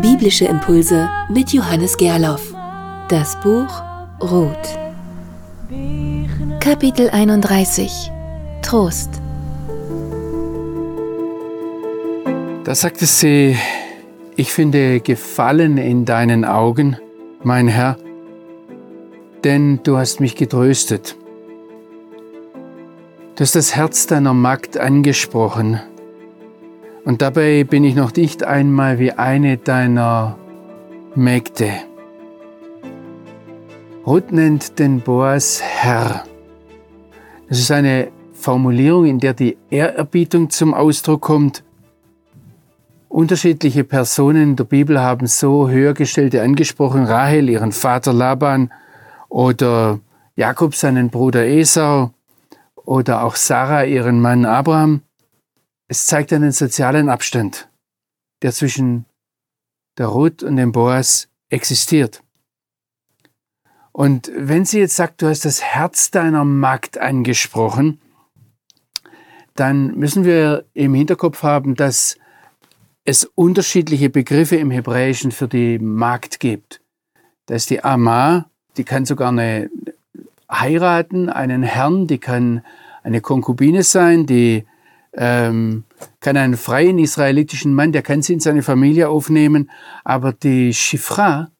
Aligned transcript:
Biblische 0.00 0.46
Impulse 0.46 1.08
mit 1.28 1.52
Johannes 1.52 1.96
Gerloff. 1.96 2.52
Das 3.08 3.38
Buch 3.40 3.82
Ruth. 4.20 4.78
Kapitel 6.58 7.10
31 7.10 8.10
Trost. 8.62 9.10
Da 12.64 12.74
sagte 12.74 13.06
sie, 13.06 13.56
ich 14.36 14.52
finde 14.52 15.00
Gefallen 15.00 15.78
in 15.78 16.04
deinen 16.04 16.44
Augen, 16.44 16.96
mein 17.44 17.68
Herr, 17.68 17.96
denn 19.44 19.80
du 19.84 19.96
hast 19.96 20.20
mich 20.20 20.34
getröstet. 20.34 21.16
Du 23.36 23.42
hast 23.42 23.54
das 23.54 23.76
Herz 23.76 24.06
deiner 24.06 24.34
Magd 24.34 24.76
angesprochen, 24.76 25.80
und 27.04 27.22
dabei 27.22 27.64
bin 27.64 27.84
ich 27.84 27.94
noch 27.94 28.14
nicht 28.14 28.44
einmal 28.44 28.98
wie 28.98 29.12
eine 29.12 29.56
deiner 29.56 30.38
Mägde. 31.14 31.70
Ruth 34.06 34.32
nennt 34.32 34.78
den 34.78 35.00
Boas 35.00 35.60
Herr. 35.62 36.24
Das 37.48 37.58
ist 37.58 37.70
eine 37.70 38.08
Formulierung, 38.32 39.06
in 39.06 39.18
der 39.18 39.34
die 39.34 39.58
Ehrerbietung 39.70 40.50
zum 40.50 40.72
Ausdruck 40.72 41.20
kommt. 41.20 41.62
Unterschiedliche 43.08 43.84
Personen 43.84 44.42
in 44.50 44.56
der 44.56 44.64
Bibel 44.64 45.00
haben 45.00 45.26
so 45.26 45.68
höhergestellte 45.68 46.42
angesprochen, 46.42 47.04
Rahel, 47.04 47.48
ihren 47.48 47.72
Vater 47.72 48.12
Laban 48.12 48.72
oder 49.28 50.00
Jakob, 50.36 50.74
seinen 50.74 51.10
Bruder 51.10 51.46
Esau 51.46 52.12
oder 52.76 53.24
auch 53.24 53.36
Sarah, 53.36 53.84
ihren 53.84 54.20
Mann 54.20 54.44
Abraham. 54.44 55.02
Es 55.90 56.06
zeigt 56.06 56.32
einen 56.32 56.52
sozialen 56.52 57.08
Abstand, 57.08 57.68
der 58.42 58.52
zwischen 58.52 59.06
der 59.98 60.06
Ruth 60.06 60.44
und 60.44 60.54
dem 60.54 60.70
Boas 60.70 61.26
existiert. 61.48 62.22
Und 63.90 64.30
wenn 64.36 64.64
sie 64.64 64.78
jetzt 64.78 64.94
sagt, 64.94 65.20
du 65.20 65.26
hast 65.26 65.44
das 65.44 65.60
Herz 65.60 66.12
deiner 66.12 66.44
Magd 66.44 66.96
angesprochen, 66.96 68.00
dann 69.56 69.98
müssen 69.98 70.24
wir 70.24 70.64
im 70.74 70.94
Hinterkopf 70.94 71.42
haben, 71.42 71.74
dass 71.74 72.16
es 73.04 73.24
unterschiedliche 73.24 74.10
Begriffe 74.10 74.54
im 74.54 74.70
Hebräischen 74.70 75.32
für 75.32 75.48
die 75.48 75.80
Magd 75.80 76.38
gibt. 76.38 76.82
Da 77.46 77.56
ist 77.56 77.68
die 77.68 77.82
Ama, 77.82 78.48
die 78.76 78.84
kann 78.84 79.06
sogar 79.06 79.30
eine 79.30 79.68
heiraten, 80.48 81.28
einen 81.28 81.64
Herrn, 81.64 82.06
die 82.06 82.18
kann 82.18 82.64
eine 83.02 83.20
Konkubine 83.20 83.82
sein, 83.82 84.26
die 84.26 84.66
ähm, 85.14 85.84
kann 86.20 86.36
einen 86.36 86.56
freien 86.56 86.98
israelitischen 86.98 87.74
Mann, 87.74 87.92
der 87.92 88.02
kann 88.02 88.22
sie 88.22 88.34
in 88.34 88.40
seine 88.40 88.62
Familie 88.62 89.08
aufnehmen, 89.08 89.70
aber 90.04 90.32
die 90.32 90.72
Shifra, 90.72 91.50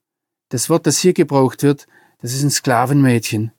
das 0.50 0.70
Wort, 0.70 0.86
das 0.86 0.98
hier 0.98 1.12
gebraucht 1.12 1.62
wird, 1.62 1.86
das 2.20 2.34
ist 2.34 2.42
ein 2.42 2.50
Sklavenmädchen. 2.50 3.52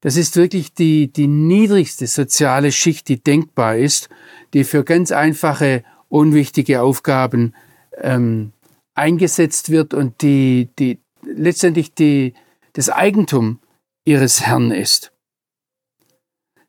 Das 0.00 0.16
ist 0.16 0.36
wirklich 0.36 0.74
die, 0.74 1.12
die 1.12 1.26
niedrigste 1.26 2.06
soziale 2.06 2.70
Schicht, 2.70 3.08
die 3.08 3.20
denkbar 3.20 3.76
ist, 3.76 4.08
die 4.54 4.62
für 4.62 4.84
ganz 4.84 5.10
einfache, 5.10 5.82
unwichtige 6.08 6.82
Aufgaben 6.82 7.54
ähm, 7.96 8.52
eingesetzt 8.94 9.70
wird 9.70 9.94
und 9.94 10.22
die, 10.22 10.70
die 10.78 11.00
letztendlich 11.22 11.94
die, 11.94 12.34
das 12.74 12.90
Eigentum 12.90 13.58
ihres 14.04 14.42
Herrn 14.42 14.70
ist. 14.70 15.12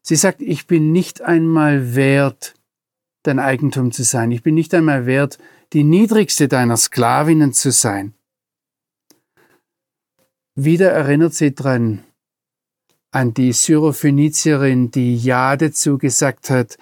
Sie 0.01 0.15
sagt, 0.15 0.41
ich 0.41 0.67
bin 0.67 0.91
nicht 0.91 1.21
einmal 1.21 1.95
wert, 1.95 2.55
dein 3.23 3.39
Eigentum 3.39 3.91
zu 3.91 4.03
sein. 4.03 4.31
Ich 4.31 4.43
bin 4.43 4.55
nicht 4.55 4.73
einmal 4.73 5.05
wert, 5.05 5.37
die 5.73 5.83
niedrigste 5.83 6.47
deiner 6.47 6.77
Sklavinnen 6.77 7.53
zu 7.53 7.71
sein. 7.71 8.13
Wieder 10.55 10.91
erinnert 10.91 11.33
sie 11.33 11.53
dran 11.53 12.03
an 13.11 13.33
die 13.33 13.53
Syrophönizierin, 13.53 14.91
die 14.91 15.15
Ja 15.15 15.57
dazu 15.57 15.97
gesagt 15.97 16.49
hat, 16.49 16.77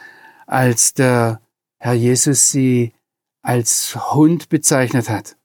als 0.45 0.93
der 0.93 1.41
Herr 1.77 1.93
Jesus 1.93 2.49
sie 2.49 2.93
als 3.41 3.95
Hund 4.13 4.49
bezeichnet 4.49 5.09
hat. 5.09 5.37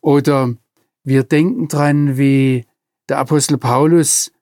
Oder 0.00 0.54
wir 1.04 1.22
denken 1.22 1.68
dran, 1.68 2.18
wie 2.18 2.66
der 3.08 3.18
Apostel 3.18 3.56
Paulus 3.56 4.32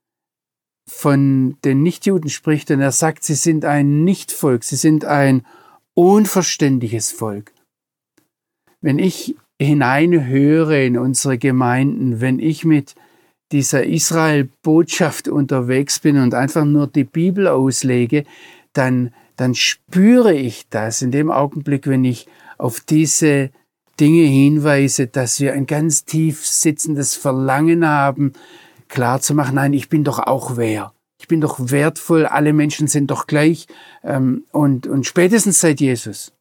von 0.97 1.57
den 1.65 1.83
Nichtjuden 1.83 2.31
spricht, 2.31 2.69
denn 2.69 2.81
er 2.81 2.93
sagt, 2.93 3.25
sie 3.25 3.35
sind 3.35 3.65
ein 3.65 4.05
Nichtvolk, 4.05 4.63
sie 4.63 4.77
sind 4.77 5.05
ein 5.05 5.45
unverständiges 5.95 7.11
Volk. 7.11 7.53
Wenn 8.81 8.99
ich 8.99 9.37
hineinhöre 9.61 10.85
in 10.85 10.99
unsere 10.99 11.39
Gemeinden, 11.39 12.21
wenn 12.21 12.39
ich 12.39 12.65
mit 12.65 12.95
dieser 13.53 13.85
Israel-Botschaft 13.85 15.29
unterwegs 15.29 15.99
bin 15.99 16.19
und 16.19 16.35
einfach 16.35 16.65
nur 16.65 16.87
die 16.87 17.05
Bibel 17.05 17.49
auslege, 17.49 18.25
dann, 18.73 19.13
dann 19.37 19.55
spüre 19.55 20.35
ich 20.35 20.69
das 20.71 21.03
in 21.03 21.11
dem 21.11 21.31
Augenblick, 21.31 21.87
wenn 21.87 22.05
ich 22.05 22.27
auf 22.59 22.81
diese 22.81 23.51
Dinge 24.01 24.23
hinweise, 24.23 25.07
dass 25.07 25.41
wir 25.41 25.53
ein 25.53 25.67
ganz 25.67 26.05
tief 26.05 26.47
sitzendes 26.47 27.15
Verlangen 27.15 27.87
haben, 27.87 28.33
klar 28.93 29.21
zu 29.21 29.35
machen, 29.35 29.55
nein, 29.55 29.73
ich 29.73 29.89
bin 29.89 30.05
doch 30.05 30.19
auch 30.19 30.57
wer. 30.57 30.95
Ich 31.19 31.27
bin 31.27 31.41
doch 31.41 31.71
wertvoll, 31.71 32.27
alle 32.27 32.53
Menschen 32.53 32.89
sind 32.89 33.11
doch 33.11 33.27
gleich. 33.27 33.67
Ähm, 34.05 34.45
und, 34.53 34.87
und 34.87 35.07
spätestens 35.07 35.61
seit 35.61 35.81
Jesus. 35.81 36.33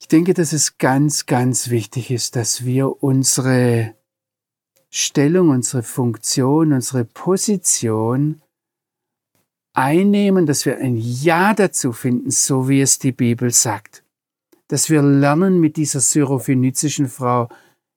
Ich 0.00 0.08
denke, 0.08 0.32
dass 0.32 0.52
es 0.52 0.78
ganz, 0.78 1.26
ganz 1.26 1.68
wichtig 1.68 2.10
ist, 2.10 2.34
dass 2.34 2.64
wir 2.64 3.02
unsere 3.02 3.94
Stellung, 4.90 5.50
unsere 5.50 5.82
Funktion, 5.82 6.72
unsere 6.72 7.04
Position 7.04 8.40
einnehmen, 9.74 10.46
dass 10.46 10.64
wir 10.64 10.78
ein 10.78 10.96
Ja 10.96 11.52
dazu 11.52 11.92
finden, 11.92 12.30
so 12.30 12.68
wie 12.68 12.80
es 12.80 12.98
die 12.98 13.12
Bibel 13.12 13.50
sagt. 13.50 14.02
Dass 14.68 14.88
wir 14.88 15.02
lernen 15.02 15.60
mit 15.60 15.76
dieser 15.76 16.00
syrophönizischen 16.00 17.08
Frau, 17.08 17.48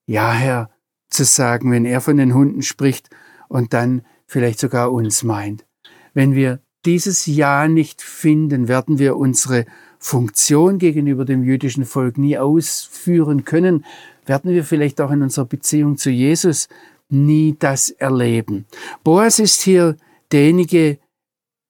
ja 0.06 0.34
Herr, 0.34 0.75
zu 1.16 1.24
sagen, 1.26 1.72
wenn 1.72 1.86
er 1.86 2.02
von 2.02 2.18
den 2.18 2.34
Hunden 2.34 2.62
spricht 2.62 3.10
und 3.48 3.74
dann 3.74 4.02
vielleicht 4.28 4.60
sogar 4.60 4.92
uns 4.92 5.24
meint. 5.24 5.66
Wenn 6.14 6.36
wir 6.36 6.60
dieses 6.86 7.26
Ja 7.26 7.68
nicht 7.68 8.02
finden, 8.02 8.68
werden 8.68 9.00
wir 9.00 9.18
unsere 9.18 9.66
Funktion 10.00 10.78
gegenüber 10.78 11.26
dem 11.26 11.44
jüdischen 11.44 11.86
Volk 11.86 12.18
nie 12.18 12.38
ausführen 12.38 13.44
können, 13.44 13.86
werden 14.26 14.52
wir 14.52 14.64
vielleicht 14.64 15.02
auch 15.02 15.12
in 15.12 15.22
unserer 15.22 15.46
Beziehung 15.46 15.98
zu 15.98 16.10
Jesus 16.10 16.68
nie 17.10 17.56
das 17.58 17.90
erleben. 17.90 18.66
Boas 19.04 19.40
ist 19.40 19.62
hier 19.62 19.98
derjenige, 20.32 21.00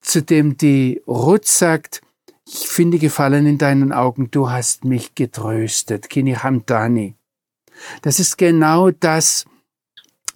zu 0.02 0.22
dem 0.22 0.58
die 0.58 1.02
Ruth 1.08 1.46
sagt, 1.46 2.02
ich 2.48 2.68
finde 2.68 3.00
Gefallen 3.00 3.48
in 3.48 3.58
deinen 3.58 3.92
Augen, 3.92 4.30
du 4.30 4.50
hast 4.50 4.86
mich 4.86 5.16
getröstet. 5.16 6.10
Kini 6.10 6.34
Hamdani. 6.34 7.16
Das 8.02 8.20
ist 8.20 8.38
genau 8.38 8.92
das, 8.92 9.46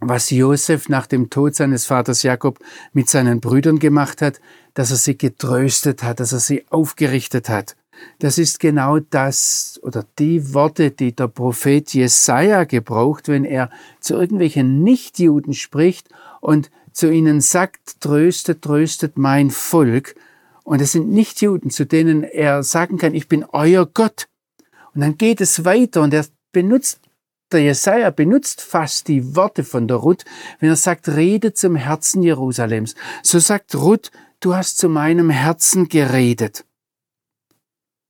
was 0.02 0.30
Josef 0.30 0.90
nach 0.90 1.08
dem 1.08 1.30
Tod 1.30 1.56
seines 1.56 1.86
Vaters 1.86 2.24
Jakob 2.24 2.60
mit 2.94 3.10
seinen 3.10 3.42
Brüdern 3.42 3.80
gemacht 3.80 4.22
hat, 4.22 4.40
dass 4.74 4.92
er 4.92 4.98
sie 4.98 5.18
getröstet 5.18 6.04
hat, 6.04 6.20
dass 6.20 6.32
er 6.32 6.40
sie 6.40 6.66
aufgerichtet 6.70 7.50
hat. 7.50 7.76
Das 8.20 8.38
ist 8.38 8.62
genau 8.62 9.00
das 9.00 9.80
oder 9.84 10.06
die 10.20 10.54
Worte, 10.54 10.92
die 10.92 11.14
der 11.14 11.28
Prophet 11.28 11.94
Jesaja 11.94 12.64
gebraucht, 12.64 13.28
wenn 13.28 13.44
er 13.44 13.70
zu 14.00 14.16
irgendwelchen 14.16 14.84
Nichtjuden 14.84 15.54
spricht 15.54 16.08
und 16.40 16.72
zu 16.94 17.12
ihnen 17.12 17.42
sagt, 17.42 18.00
tröstet, 18.00 18.62
tröstet 18.62 19.18
mein 19.18 19.50
Volk. 19.52 20.16
Und 20.64 20.82
es 20.82 20.94
sind 20.94 21.10
Nichtjuden, 21.10 21.72
zu 21.72 21.86
denen 21.86 22.24
er 22.24 22.64
sagen 22.64 22.98
kann, 22.98 23.16
ich 23.16 23.28
bin 23.28 23.46
euer 23.52 23.86
Gott. 23.86 24.28
Und 24.94 25.02
dann 25.02 25.18
geht 25.18 25.42
es 25.42 25.66
weiter 25.66 26.02
und 26.02 26.14
er 26.14 26.26
benutzt 26.52 27.02
der 27.52 27.62
Jesaja 27.62 28.10
benutzt 28.12 28.62
fast 28.62 29.08
die 29.08 29.36
Worte 29.36 29.64
von 29.64 29.88
der 29.88 29.98
Ruth, 29.98 30.26
wenn 30.60 30.70
er 30.70 30.76
sagt, 30.76 31.08
rede 31.10 31.54
zum 31.54 31.76
Herzen 31.76 32.22
Jerusalems. 32.22 32.96
So 33.24 33.40
sagt 33.40 33.76
Ruth, 33.76 34.12
du 34.40 34.56
hast 34.56 34.78
zu 34.78 34.90
meinem 34.90 35.30
Herzen 35.30 35.90
geredet. 35.90 36.66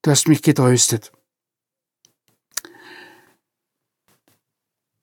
Du 0.02 0.12
hast 0.12 0.28
mich 0.28 0.42
getröstet. 0.42 1.12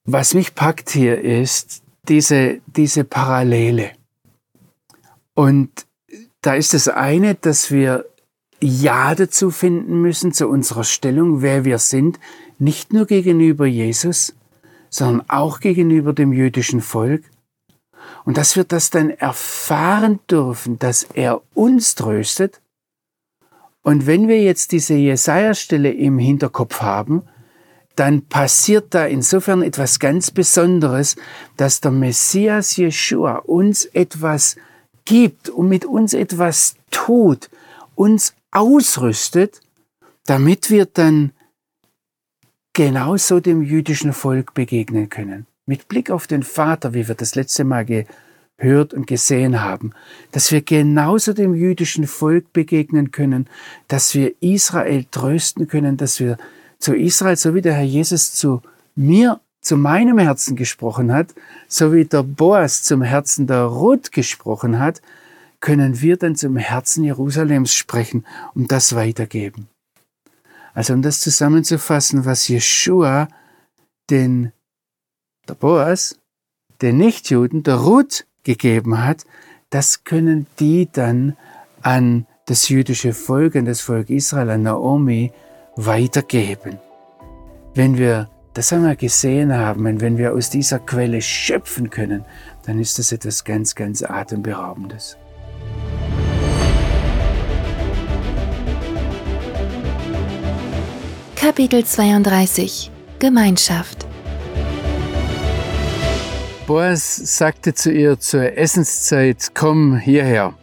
Was 0.05 0.33
mich 0.33 0.55
packt 0.55 0.89
hier 0.89 1.19
ist 1.19 1.83
diese, 2.07 2.61
diese 2.65 3.03
Parallele. 3.03 3.91
Und 5.33 5.85
da 6.41 6.55
ist 6.55 6.73
das 6.73 6.87
eine, 6.87 7.35
dass 7.35 7.71
wir 7.71 8.05
Ja 8.59 9.13
dazu 9.13 9.51
finden 9.51 10.01
müssen, 10.01 10.31
zu 10.31 10.47
unserer 10.47 10.83
Stellung, 10.83 11.41
wer 11.41 11.65
wir 11.65 11.77
sind, 11.77 12.19
nicht 12.59 12.93
nur 12.93 13.05
gegenüber 13.05 13.65
Jesus, 13.65 14.33
sondern 14.89 15.29
auch 15.29 15.59
gegenüber 15.59 16.13
dem 16.13 16.33
jüdischen 16.33 16.81
Volk. 16.81 17.23
Und 18.25 18.37
dass 18.37 18.55
wir 18.55 18.63
das 18.63 18.89
dann 18.89 19.09
erfahren 19.09 20.19
dürfen, 20.29 20.79
dass 20.79 21.03
er 21.13 21.41
uns 21.53 21.95
tröstet 21.95 22.61
Und 23.83 24.05
wenn 24.05 24.27
wir 24.27 24.41
jetzt 24.41 24.73
diese 24.73 24.95
Jesaja-Stelle 24.95 25.91
im 25.91 26.19
Hinterkopf 26.19 26.81
haben, 26.81 27.23
dann 27.95 28.23
passiert 28.23 28.93
da 28.93 29.05
insofern 29.05 29.61
etwas 29.63 29.99
ganz 29.99 30.29
Besonderes, 30.29 31.15
dass 31.55 31.79
der 31.79 31.91
Messias 31.91 32.75
Jeshua 32.75 33.37
uns 33.37 33.85
etwas 33.85 34.57
gibt 35.05 35.49
und 35.49 35.69
mit 35.69 35.85
uns 35.85 36.13
etwas 36.13 36.75
tut, 36.91 37.49
uns 37.95 38.33
ausrüstet, 38.51 39.61
damit 40.25 40.69
wir 40.69 40.85
dann 40.85 41.31
genauso 42.77 43.39
dem 43.39 43.63
jüdischen 43.63 44.13
Volk 44.13 44.53
begegnen 44.53 45.09
können. 45.09 45.47
Mit 45.65 45.87
Blick 45.87 46.11
auf 46.11 46.27
den 46.27 46.43
Vater, 46.43 46.93
wie 46.93 47.07
wir 47.07 47.15
das 47.15 47.33
letzte 47.33 47.63
Mal 47.63 47.83
gehört 47.83 48.93
und 48.93 49.07
gesehen 49.07 49.63
haben, 49.63 49.93
dass 50.31 50.51
wir 50.51 50.61
genauso 50.61 51.33
dem 51.33 51.55
jüdischen 51.55 52.05
Volk 52.05 52.53
begegnen 52.53 53.09
können, 53.09 53.47
dass 53.87 54.13
wir 54.13 54.31
Israel 54.41 55.05
trösten 55.09 55.67
können, 55.67 55.97
dass 55.97 56.19
wir 56.19 56.37
zu 56.77 56.95
Israel, 56.95 57.35
so 57.35 57.55
wie 57.55 57.63
der 57.63 57.73
Herr 57.73 57.83
Jesus 57.83 58.33
zu 58.33 58.61
mir, 58.95 59.39
zu 59.59 59.75
meinem 59.75 60.19
Herzen 60.19 60.55
gesprochen 60.55 61.11
hat, 61.11 61.33
so 61.67 61.91
wie 61.91 62.05
der 62.05 62.21
Boas 62.21 62.83
zum 62.83 63.01
Herzen 63.01 63.47
der 63.47 63.63
Ruth 63.63 64.11
gesprochen 64.11 64.77
hat, 64.77 65.01
können 65.61 65.99
wir 65.99 66.15
dann 66.15 66.35
zum 66.35 66.57
Herzen 66.57 67.03
Jerusalems 67.03 67.73
sprechen 67.73 68.23
und 68.53 68.71
das 68.71 68.93
weitergeben. 68.93 69.67
Also 70.77 70.93
um 70.93 71.01
das 71.01 71.21
zusammenzufassen, 71.21 72.25
was 72.25 72.47
Jeshua 72.47 73.29
den, 74.11 74.51
der 75.49 75.55
Boas, 75.55 76.19
den 76.83 76.97
Nichtjuden, 76.97 77.63
der 77.63 77.77
Ruth 77.77 78.27
gegeben 78.43 79.03
hat, 79.03 79.25
das 79.71 80.03
können 80.03 80.45
die 80.59 80.87
dann 80.91 81.35
an 81.81 82.27
das 82.45 82.69
jüdische 82.69 83.13
Volk, 83.13 83.55
an 83.55 83.65
das 83.65 83.81
Volk 83.81 84.11
Israel, 84.11 84.51
an 84.51 84.61
Naomi 84.61 85.31
weitergeben. 85.75 86.77
Wenn 87.73 87.97
wir 87.97 88.29
das 88.53 88.71
einmal 88.71 88.97
gesehen 88.97 89.57
haben 89.57 89.87
und 89.87 89.99
wenn 89.99 90.19
wir 90.19 90.33
aus 90.33 90.51
dieser 90.51 90.77
Quelle 90.77 91.23
schöpfen 91.23 91.89
können, 91.89 92.23
dann 92.67 92.79
ist 92.79 92.99
das 92.99 93.11
etwas 93.11 93.43
ganz, 93.43 93.73
ganz 93.73 94.03
Atemberaubendes. 94.03 95.17
Kapitel 101.57 101.83
32 101.83 102.91
Gemeinschaft 103.17 104.05
Boas 106.67 107.15
sagte 107.15 107.73
zu 107.73 107.91
ihr 107.91 108.19
zur 108.19 108.55
Essenszeit, 108.55 109.55
komm 109.55 109.97
hierher. 109.97 110.55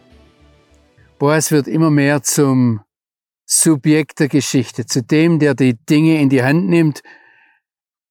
Boas 1.19 1.51
wird 1.51 1.67
immer 1.67 1.91
mehr 1.91 2.23
zum 2.23 2.79
Subjekt 3.45 4.21
der 4.21 4.29
Geschichte, 4.29 4.85
zu 4.85 5.03
dem, 5.03 5.39
der 5.39 5.53
die 5.53 5.73
Dinge 5.73 6.21
in 6.21 6.29
die 6.29 6.43
Hand 6.43 6.69
nimmt. 6.69 7.01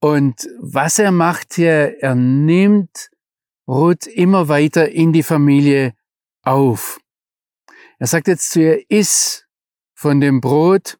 Und 0.00 0.46
was 0.60 0.98
er 0.98 1.10
macht 1.10 1.54
hier, 1.54 2.02
er 2.02 2.14
nimmt 2.14 3.08
Ruth 3.66 4.06
immer 4.06 4.48
weiter 4.48 4.90
in 4.90 5.14
die 5.14 5.22
Familie 5.22 5.94
auf. 6.42 7.00
Er 7.98 8.08
sagt 8.08 8.28
jetzt 8.28 8.50
zu 8.50 8.60
ihr, 8.60 8.90
iss 8.90 9.46
von 9.94 10.20
dem 10.20 10.42
Brot 10.42 10.98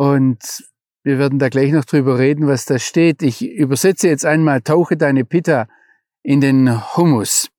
und 0.00 0.64
wir 1.04 1.18
werden 1.18 1.38
da 1.38 1.50
gleich 1.50 1.72
noch 1.72 1.84
drüber 1.84 2.18
reden, 2.18 2.46
was 2.46 2.64
da 2.64 2.78
steht. 2.78 3.20
Ich 3.20 3.46
übersetze 3.46 4.08
jetzt 4.08 4.24
einmal, 4.24 4.62
tauche 4.62 4.96
deine 4.96 5.26
Pitta 5.26 5.68
in 6.22 6.40
den 6.40 6.96
Hummus. 6.96 7.50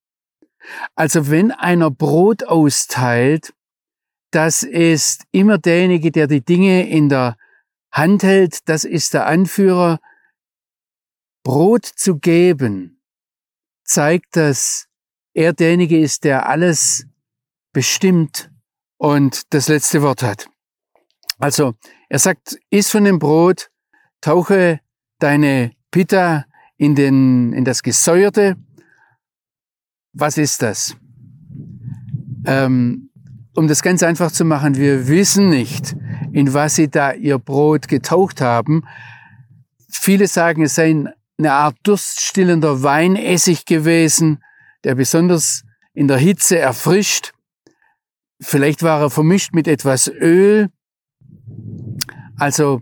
Also 0.96 1.30
wenn 1.30 1.52
einer 1.52 1.92
Brot 1.92 2.44
austeilt, 2.46 3.54
das 4.32 4.64
ist 4.64 5.26
immer 5.32 5.60
derjenige, 5.60 6.12
der 6.12 6.26
die 6.26 6.44
Dinge 6.44 6.90
in 6.90 7.10
der 7.10 7.38
Hand 7.92 8.24
hält, 8.24 8.68
das 8.68 8.86
ist 8.86 9.14
der 9.14 9.28
Anführer. 9.28 10.00
Brot 11.44 11.86
zu 11.86 12.18
geben 12.18 13.04
zeigt, 13.84 14.36
dass 14.36 14.88
er 15.36 15.54
derjenige 15.54 16.00
ist, 16.00 16.24
der 16.24 16.50
alles 16.50 17.06
bestimmt 17.72 18.52
und 18.98 19.54
das 19.54 19.68
letzte 19.68 20.02
Wort 20.02 20.24
hat. 20.24 20.48
Also 21.38 21.76
er 22.12 22.20
sagt, 22.20 22.60
iss 22.70 22.92
von 22.92 23.06
dem 23.06 23.20
Brot, 23.20 23.70
tauche 24.20 24.82
deine 25.20 25.72
Pitta 25.92 26.44
in, 26.76 26.94
den, 26.94 27.54
in 27.54 27.64
das 27.64 27.84
Gesäuerte. 27.84 28.58
Was 30.12 30.38
ist 30.38 30.62
das? 30.62 30.98
Ähm, 32.46 33.12
um 33.56 33.70
das 33.70 33.82
ganz 33.82 34.04
einfach 34.04 34.30
zu 34.30 34.44
machen, 34.44 34.76
wir 34.76 35.08
wissen 35.08 35.50
nicht, 35.50 35.96
in 36.34 36.54
was 36.54 36.76
sie 36.76 36.90
da 36.90 37.14
ihr 37.14 37.40
Brot 37.40 37.88
getaucht 37.88 38.42
haben. 38.42 38.84
Viele 39.90 40.28
sagen, 40.28 40.64
es 40.64 40.76
sei 40.76 41.06
eine 41.38 41.54
Art 41.54 41.78
durststillender 41.84 42.84
Weinessig 42.84 43.66
gewesen, 43.66 44.44
der 44.84 44.96
besonders 44.96 45.64
in 45.94 46.10
der 46.10 46.18
Hitze 46.18 46.60
erfrischt. 46.60 47.32
Vielleicht 48.42 48.84
war 48.84 49.00
er 49.00 49.10
vermischt 49.10 49.54
mit 49.54 49.70
etwas 49.70 50.10
Öl 50.10 50.68
also 52.42 52.82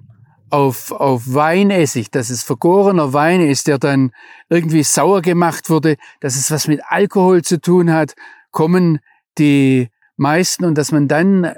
auf, 0.51 0.93
auf 0.93 1.33
Weinessig, 1.33 2.09
dass 2.11 2.29
es 2.29 2.43
vergorener 2.43 3.11
Wein 3.11 3.41
ist, 3.41 3.67
der 3.67 3.77
dann 3.77 4.11
irgendwie 4.47 4.83
sauer 4.83 5.21
gemacht 5.21 5.69
wurde, 5.69 5.97
dass 6.21 6.37
es 6.37 6.49
was 6.49 6.69
mit 6.69 6.79
Alkohol 6.87 7.43
zu 7.43 7.59
tun 7.59 7.91
hat, 7.91 8.15
kommen 8.51 8.99
die 9.37 9.89
meisten 10.15 10.63
und 10.63 10.77
dass 10.77 10.93
man 10.93 11.09
dann 11.09 11.53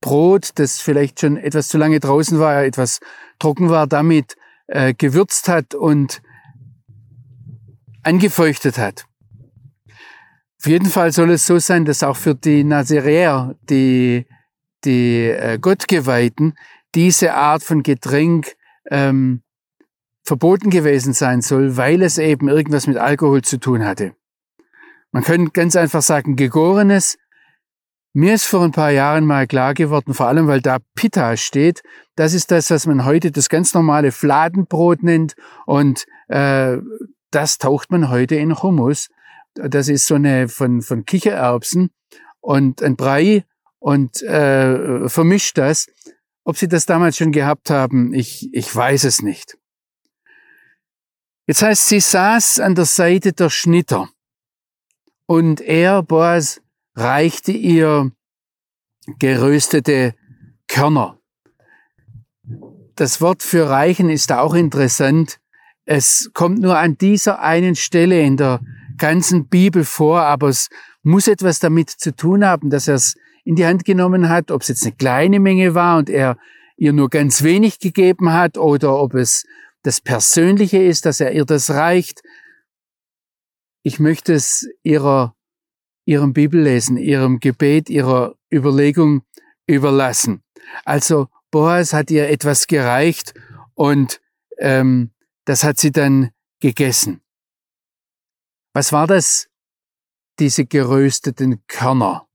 Brot, 0.00 0.50
das 0.54 0.80
vielleicht 0.80 1.18
schon 1.18 1.36
etwas 1.36 1.66
zu 1.66 1.78
lange 1.78 1.98
draußen 1.98 2.38
war, 2.38 2.62
etwas 2.62 3.00
trocken 3.40 3.70
war, 3.70 3.88
damit 3.88 4.36
äh, 4.68 4.94
gewürzt 4.94 5.48
hat 5.48 5.74
und 5.74 6.22
angefeuchtet 8.04 8.78
hat. 8.78 9.04
Auf 10.60 10.66
jeden 10.66 10.86
Fall 10.86 11.10
soll 11.10 11.32
es 11.32 11.44
so 11.44 11.58
sein, 11.58 11.84
dass 11.86 12.04
auch 12.04 12.16
für 12.16 12.36
die 12.36 12.62
Naziräer, 12.62 13.56
die, 13.68 14.26
die 14.84 15.26
äh, 15.26 15.58
Gottgeweihten, 15.58 16.54
diese 16.94 17.34
Art 17.34 17.62
von 17.62 17.82
Getränk 17.82 18.54
ähm, 18.90 19.42
verboten 20.22 20.70
gewesen 20.70 21.12
sein 21.12 21.42
soll, 21.42 21.76
weil 21.76 22.02
es 22.02 22.18
eben 22.18 22.48
irgendwas 22.48 22.86
mit 22.86 22.96
Alkohol 22.96 23.42
zu 23.42 23.58
tun 23.58 23.84
hatte. 23.84 24.14
Man 25.10 25.24
könnte 25.24 25.50
ganz 25.50 25.76
einfach 25.76 26.02
sagen, 26.02 26.36
gegorenes. 26.36 27.18
Mir 28.14 28.34
ist 28.34 28.46
vor 28.46 28.62
ein 28.62 28.72
paar 28.72 28.90
Jahren 28.90 29.24
mal 29.24 29.46
klar 29.46 29.72
geworden, 29.74 30.12
vor 30.12 30.26
allem 30.26 30.46
weil 30.46 30.60
da 30.60 30.78
Pitta 30.94 31.36
steht, 31.36 31.82
das 32.14 32.34
ist 32.34 32.50
das, 32.50 32.70
was 32.70 32.86
man 32.86 33.06
heute 33.06 33.30
das 33.30 33.48
ganz 33.48 33.72
normale 33.72 34.12
Fladenbrot 34.12 35.02
nennt 35.02 35.34
und 35.64 36.04
äh, 36.28 36.76
das 37.30 37.56
taucht 37.56 37.90
man 37.90 38.10
heute 38.10 38.36
in 38.36 38.62
Hummus. 38.62 39.08
Das 39.54 39.88
ist 39.88 40.06
so 40.06 40.16
eine 40.16 40.48
von, 40.48 40.82
von 40.82 41.06
Kichererbsen 41.06 41.90
und 42.40 42.82
ein 42.82 42.96
Brei 42.96 43.44
und 43.78 44.22
äh, 44.22 45.08
vermischt 45.08 45.56
das 45.56 45.86
ob 46.44 46.56
sie 46.56 46.68
das 46.68 46.86
damals 46.86 47.16
schon 47.16 47.32
gehabt 47.32 47.70
haben, 47.70 48.12
ich, 48.12 48.52
ich 48.52 48.74
weiß 48.74 49.04
es 49.04 49.22
nicht. 49.22 49.58
Jetzt 51.46 51.62
heißt, 51.62 51.86
sie 51.86 52.00
saß 52.00 52.60
an 52.60 52.74
der 52.74 52.84
Seite 52.84 53.32
der 53.32 53.50
Schnitter 53.50 54.08
und 55.26 55.60
er, 55.60 56.02
Boas, 56.02 56.60
reichte 56.94 57.52
ihr 57.52 58.12
geröstete 59.18 60.14
Körner. 60.68 61.18
Das 62.94 63.20
Wort 63.20 63.42
für 63.42 63.68
reichen 63.68 64.10
ist 64.10 64.30
auch 64.30 64.54
interessant. 64.54 65.40
Es 65.84 66.30
kommt 66.34 66.60
nur 66.60 66.78
an 66.78 66.96
dieser 66.96 67.40
einen 67.40 67.74
Stelle 67.74 68.20
in 68.22 68.36
der 68.36 68.60
ganzen 68.96 69.48
Bibel 69.48 69.84
vor, 69.84 70.20
aber 70.20 70.48
es 70.48 70.68
muss 71.02 71.26
etwas 71.26 71.58
damit 71.58 71.90
zu 71.90 72.14
tun 72.14 72.44
haben, 72.44 72.70
dass 72.70 72.86
er 72.86 72.94
es 72.94 73.16
in 73.44 73.56
die 73.56 73.66
Hand 73.66 73.84
genommen 73.84 74.28
hat, 74.28 74.50
ob 74.50 74.62
es 74.62 74.68
jetzt 74.68 74.84
eine 74.84 74.94
kleine 74.94 75.40
Menge 75.40 75.74
war 75.74 75.98
und 75.98 76.08
er 76.08 76.36
ihr 76.76 76.92
nur 76.92 77.10
ganz 77.10 77.42
wenig 77.42 77.78
gegeben 77.78 78.32
hat 78.32 78.58
oder 78.58 78.96
ob 78.96 79.14
es 79.14 79.44
das 79.82 80.00
Persönliche 80.00 80.82
ist, 80.82 81.06
dass 81.06 81.20
er 81.20 81.32
ihr 81.32 81.44
das 81.44 81.70
reicht. 81.70 82.22
Ich 83.82 83.98
möchte 83.98 84.32
es 84.32 84.68
ihrer, 84.82 85.34
ihrem 86.04 86.32
Bibellesen, 86.32 86.96
ihrem 86.96 87.40
Gebet, 87.40 87.90
ihrer 87.90 88.36
Überlegung 88.52 89.22
überlassen. 89.66 90.42
Also 90.84 91.28
Boas 91.50 91.92
hat 91.92 92.10
ihr 92.10 92.28
etwas 92.28 92.66
gereicht 92.66 93.34
und 93.74 94.20
ähm, 94.58 95.10
das 95.44 95.64
hat 95.64 95.78
sie 95.78 95.90
dann 95.90 96.30
gegessen. 96.60 97.20
Was 98.72 98.92
war 98.92 99.06
das? 99.06 99.48
Diese 100.38 100.64
gerösteten 100.64 101.62
Körner 101.66 102.26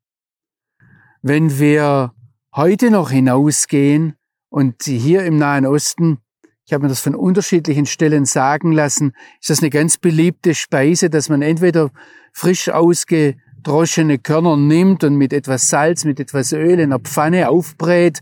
wenn 1.27 1.59
wir 1.59 2.13
heute 2.55 2.91
noch 2.91 3.11
hinausgehen 3.11 4.15
und 4.49 4.83
hier 4.83 5.25
im 5.25 5.37
Nahen 5.37 5.65
Osten, 5.65 6.19
ich 6.65 6.73
habe 6.73 6.83
mir 6.83 6.89
das 6.89 6.99
von 6.99 7.15
unterschiedlichen 7.15 7.85
Stellen 7.85 8.25
sagen 8.25 8.71
lassen, 8.71 9.13
ist 9.39 9.49
das 9.49 9.59
eine 9.59 9.69
ganz 9.69 9.97
beliebte 9.97 10.53
Speise, 10.53 11.09
dass 11.09 11.29
man 11.29 11.41
entweder 11.41 11.91
frisch 12.33 12.69
ausge, 12.69 13.35
droschene 13.63 14.19
Körner 14.19 14.57
nimmt 14.57 15.03
und 15.03 15.15
mit 15.15 15.33
etwas 15.33 15.69
Salz, 15.69 16.05
mit 16.05 16.19
etwas 16.19 16.53
Öl 16.53 16.79
in 16.79 16.91
der 16.91 16.99
Pfanne 16.99 17.49
aufbrät. 17.49 18.19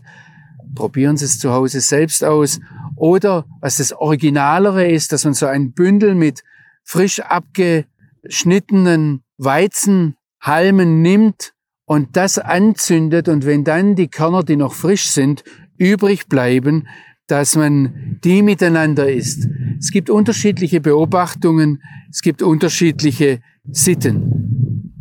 Probieren 0.74 1.16
Sie 1.16 1.24
es 1.24 1.38
zu 1.38 1.52
Hause 1.52 1.80
selbst 1.80 2.24
aus. 2.24 2.60
Oder 2.96 3.46
was 3.60 3.76
das 3.76 3.92
Originalere 3.92 4.88
ist, 4.88 5.12
dass 5.12 5.24
man 5.24 5.34
so 5.34 5.46
ein 5.46 5.72
Bündel 5.72 6.14
mit 6.14 6.42
frisch 6.84 7.20
abgeschnittenen 7.20 9.22
Weizenhalmen 9.38 11.02
nimmt 11.02 11.55
und 11.86 12.16
das 12.16 12.38
anzündet 12.38 13.28
und 13.28 13.46
wenn 13.46 13.64
dann 13.64 13.94
die 13.94 14.08
Körner, 14.08 14.42
die 14.42 14.56
noch 14.56 14.74
frisch 14.74 15.06
sind, 15.06 15.44
übrig 15.78 16.26
bleiben, 16.26 16.88
dass 17.28 17.56
man 17.56 18.18
die 18.22 18.42
miteinander 18.42 19.10
isst. 19.10 19.48
Es 19.78 19.90
gibt 19.90 20.10
unterschiedliche 20.10 20.80
Beobachtungen, 20.80 21.82
es 22.10 22.20
gibt 22.20 22.42
unterschiedliche 22.42 23.40
Sitten. 23.70 24.92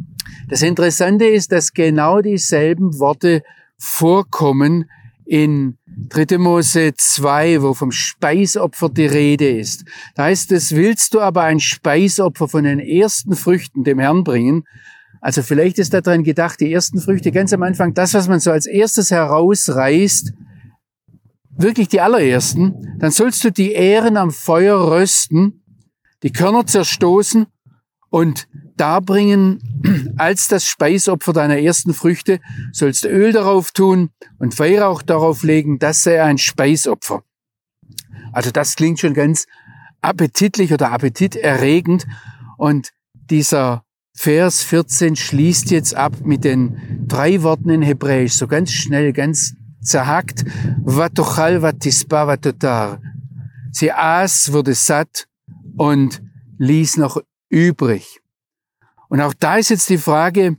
Das 0.47 0.61
Interessante 0.61 1.25
ist, 1.25 1.51
dass 1.51 1.73
genau 1.73 2.21
dieselben 2.21 2.99
Worte 2.99 3.41
vorkommen 3.77 4.85
in 5.25 5.77
3. 6.09 6.37
Mose 6.37 6.93
2, 6.95 7.63
wo 7.63 7.73
vom 7.73 7.91
Speisopfer 7.91 8.89
die 8.89 9.07
Rede 9.07 9.49
ist. 9.49 9.85
Da 10.15 10.25
heißt 10.25 10.51
es, 10.51 10.75
willst 10.75 11.13
du 11.15 11.21
aber 11.21 11.43
ein 11.43 11.59
Speisopfer 11.59 12.47
von 12.47 12.63
den 12.63 12.79
ersten 12.79 13.35
Früchten 13.35 13.83
dem 13.83 13.97
Herrn 13.97 14.23
bringen? 14.23 14.65
Also 15.25 15.41
vielleicht 15.41 15.79
ist 15.79 15.91
daran 15.91 16.23
gedacht, 16.23 16.59
die 16.59 16.71
ersten 16.71 17.01
Früchte 17.01 17.31
ganz 17.31 17.51
am 17.51 17.63
Anfang, 17.63 17.95
das, 17.95 18.13
was 18.13 18.27
man 18.27 18.39
so 18.39 18.51
als 18.51 18.67
erstes 18.67 19.09
herausreißt, 19.09 20.33
wirklich 21.49 21.87
die 21.87 21.99
allerersten, 21.99 22.95
dann 22.99 23.09
sollst 23.09 23.43
du 23.43 23.51
die 23.51 23.71
Ähren 23.73 24.17
am 24.17 24.29
Feuer 24.29 24.91
rösten, 24.91 25.63
die 26.21 26.31
Körner 26.31 26.67
zerstoßen 26.67 27.47
und 28.11 28.47
darbringen 28.77 30.13
als 30.17 30.47
das 30.47 30.67
Speisopfer 30.67 31.33
deiner 31.33 31.57
ersten 31.57 31.95
Früchte, 31.95 32.39
sollst 32.71 33.03
Öl 33.03 33.31
darauf 33.31 33.71
tun 33.71 34.11
und 34.37 34.59
Weihrauch 34.59 35.01
darauf 35.01 35.41
legen, 35.41 35.79
das 35.79 36.03
sei 36.03 36.21
ein 36.21 36.37
Speisopfer. 36.37 37.23
Also 38.31 38.51
das 38.51 38.75
klingt 38.75 38.99
schon 38.99 39.15
ganz 39.15 39.47
appetitlich 40.01 40.71
oder 40.71 40.91
appetiterregend 40.91 42.05
und 42.59 42.91
dieser 43.31 43.84
Vers 44.17 44.63
14 44.63 45.17
schließt 45.17 45.69
jetzt 45.71 45.93
ab 45.93 46.13
mit 46.23 46.45
den 46.45 47.05
drei 47.07 47.43
Worten 47.43 47.69
in 47.69 47.81
Hebräisch, 47.81 48.33
so 48.33 48.47
ganz 48.47 48.71
schnell, 48.71 49.11
ganz 49.11 49.53
zerhackt, 49.81 50.45
vatochal 50.83 51.61
vatispa 51.61 52.25
vatotar. 52.25 53.01
Sie 53.71 53.91
aß, 53.91 54.53
wurde 54.53 54.73
satt 54.73 55.27
und 55.75 56.21
ließ 56.57 56.97
noch 56.97 57.21
übrig. 57.49 58.21
Und 59.09 59.19
auch 59.19 59.33
da 59.33 59.57
ist 59.57 59.69
jetzt 59.69 59.89
die 59.89 59.97
Frage, 59.97 60.57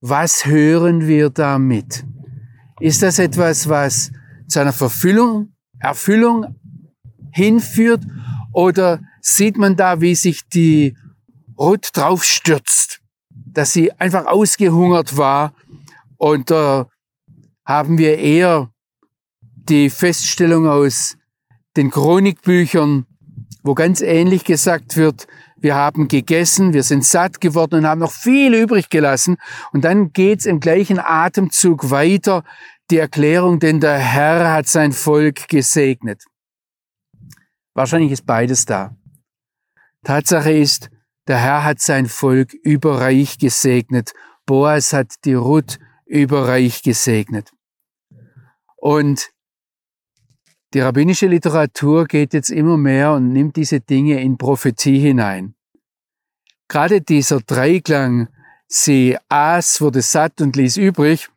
was 0.00 0.44
hören 0.44 1.06
wir 1.06 1.30
damit? 1.30 2.04
Ist 2.80 3.02
das 3.02 3.20
etwas, 3.20 3.68
was 3.68 4.10
zu 4.48 4.58
einer 4.58 4.72
Verfüllung, 4.72 5.52
Erfüllung 5.78 6.56
hinführt? 7.30 8.02
Oder 8.52 9.00
sieht 9.20 9.58
man 9.58 9.76
da, 9.76 10.00
wie 10.00 10.16
sich 10.16 10.48
die 10.48 10.96
Ruth 11.60 11.90
draufstürzt, 11.92 13.00
dass 13.28 13.72
sie 13.72 13.92
einfach 13.92 14.24
ausgehungert 14.24 15.16
war 15.18 15.52
und 16.16 16.50
äh, 16.50 16.84
haben 17.66 17.98
wir 17.98 18.18
eher 18.18 18.70
die 19.40 19.90
Feststellung 19.90 20.66
aus 20.66 21.16
den 21.76 21.90
Chronikbüchern, 21.90 23.06
wo 23.62 23.74
ganz 23.74 24.00
ähnlich 24.00 24.44
gesagt 24.44 24.96
wird, 24.96 25.26
wir 25.58 25.74
haben 25.74 26.08
gegessen, 26.08 26.72
wir 26.72 26.82
sind 26.82 27.04
satt 27.04 27.40
geworden 27.40 27.80
und 27.80 27.86
haben 27.86 28.00
noch 28.00 28.12
viel 28.12 28.54
übrig 28.54 28.88
gelassen. 28.88 29.36
Und 29.72 29.84
dann 29.84 30.12
geht's 30.12 30.46
im 30.46 30.58
gleichen 30.58 30.98
Atemzug 30.98 31.90
weiter, 31.90 32.42
die 32.90 32.96
Erklärung, 32.96 33.60
denn 33.60 33.78
der 33.78 33.98
Herr 33.98 34.52
hat 34.52 34.66
sein 34.66 34.92
Volk 34.92 35.48
gesegnet. 35.48 36.24
Wahrscheinlich 37.74 38.12
ist 38.12 38.24
beides 38.24 38.64
da. 38.64 38.96
Tatsache 40.02 40.52
ist, 40.52 40.90
der 41.30 41.38
Herr 41.38 41.62
hat 41.62 41.80
sein 41.80 42.08
Volk 42.08 42.54
überreich 42.54 43.38
gesegnet. 43.38 44.14
Boas 44.46 44.92
hat 44.92 45.24
die 45.24 45.34
Ruth 45.34 45.78
überreich 46.04 46.82
gesegnet. 46.82 47.52
Und 48.74 49.30
die 50.74 50.80
rabbinische 50.80 51.28
Literatur 51.28 52.06
geht 52.06 52.34
jetzt 52.34 52.50
immer 52.50 52.76
mehr 52.76 53.12
und 53.12 53.32
nimmt 53.32 53.54
diese 53.54 53.78
Dinge 53.78 54.20
in 54.20 54.38
Prophetie 54.38 54.98
hinein. 54.98 55.54
Gerade 56.66 57.00
dieser 57.00 57.40
Dreiklang, 57.40 58.26
sie 58.66 59.16
aß, 59.28 59.80
wurde 59.80 60.02
satt 60.02 60.40
und 60.40 60.56
ließ 60.56 60.78
übrig, 60.78 61.28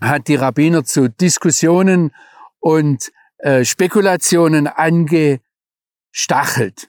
hat 0.00 0.28
die 0.28 0.36
Rabbiner 0.36 0.84
zu 0.84 1.10
Diskussionen 1.10 2.12
und 2.58 3.12
äh, 3.36 3.66
Spekulationen 3.66 4.66
angestachelt. 4.66 6.88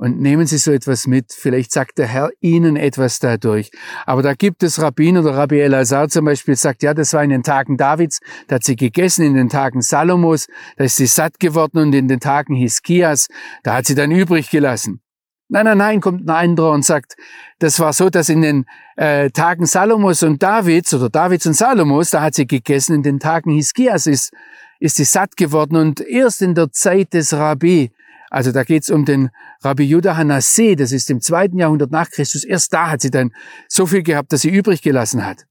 Und 0.00 0.18
nehmen 0.18 0.46
Sie 0.46 0.56
so 0.56 0.72
etwas 0.72 1.06
mit. 1.06 1.30
Vielleicht 1.30 1.72
sagt 1.72 1.98
der 1.98 2.06
Herr 2.06 2.30
Ihnen 2.40 2.76
etwas 2.76 3.18
dadurch. 3.18 3.70
Aber 4.06 4.22
da 4.22 4.32
gibt 4.32 4.62
es 4.62 4.80
Rabbin 4.80 5.18
oder 5.18 5.36
Rabbi 5.36 5.60
Elazar 5.60 6.08
zum 6.08 6.24
Beispiel, 6.24 6.56
sagt, 6.56 6.82
ja, 6.82 6.94
das 6.94 7.12
war 7.12 7.22
in 7.22 7.28
den 7.28 7.42
Tagen 7.42 7.76
Davids, 7.76 8.20
da 8.48 8.54
hat 8.54 8.64
sie 8.64 8.76
gegessen, 8.76 9.26
in 9.26 9.34
den 9.34 9.50
Tagen 9.50 9.82
Salomos, 9.82 10.46
da 10.78 10.84
ist 10.84 10.96
sie 10.96 11.04
satt 11.04 11.38
geworden 11.38 11.76
und 11.80 11.94
in 11.94 12.08
den 12.08 12.18
Tagen 12.18 12.54
Hiskias, 12.54 13.28
da 13.62 13.74
hat 13.74 13.84
sie 13.84 13.94
dann 13.94 14.10
übrig 14.10 14.48
gelassen. 14.48 15.02
Nein, 15.50 15.66
nein, 15.66 15.76
nein, 15.76 16.00
kommt 16.00 16.22
ein 16.22 16.30
anderer 16.30 16.70
und 16.70 16.82
sagt, 16.82 17.16
das 17.58 17.78
war 17.78 17.92
so, 17.92 18.08
dass 18.08 18.30
in 18.30 18.40
den 18.40 18.64
äh, 18.96 19.28
Tagen 19.28 19.66
Salomos 19.66 20.22
und 20.22 20.42
Davids 20.42 20.94
oder 20.94 21.10
Davids 21.10 21.44
und 21.44 21.52
Salomos, 21.52 22.08
da 22.08 22.22
hat 22.22 22.34
sie 22.34 22.46
gegessen, 22.46 22.94
in 22.94 23.02
den 23.02 23.20
Tagen 23.20 23.50
Hiskias 23.50 24.06
ist, 24.06 24.32
ist 24.78 24.96
sie 24.96 25.04
satt 25.04 25.36
geworden 25.36 25.76
und 25.76 26.00
erst 26.00 26.40
in 26.40 26.54
der 26.54 26.72
Zeit 26.72 27.12
des 27.12 27.34
Rabbi, 27.34 27.90
also 28.30 28.52
da 28.52 28.62
geht's 28.62 28.90
um 28.90 29.04
den 29.04 29.30
Rabbi 29.62 29.82
Judah 29.82 30.16
Hanasseh, 30.16 30.76
das 30.76 30.92
ist 30.92 31.10
im 31.10 31.20
zweiten 31.20 31.58
Jahrhundert 31.58 31.90
nach 31.90 32.08
Christus. 32.08 32.44
Erst 32.44 32.72
da 32.72 32.90
hat 32.90 33.00
sie 33.00 33.10
dann 33.10 33.32
so 33.68 33.86
viel 33.86 34.04
gehabt, 34.04 34.32
dass 34.32 34.42
sie 34.42 34.50
übrig 34.50 34.82
gelassen 34.82 35.26
hat. 35.26 35.46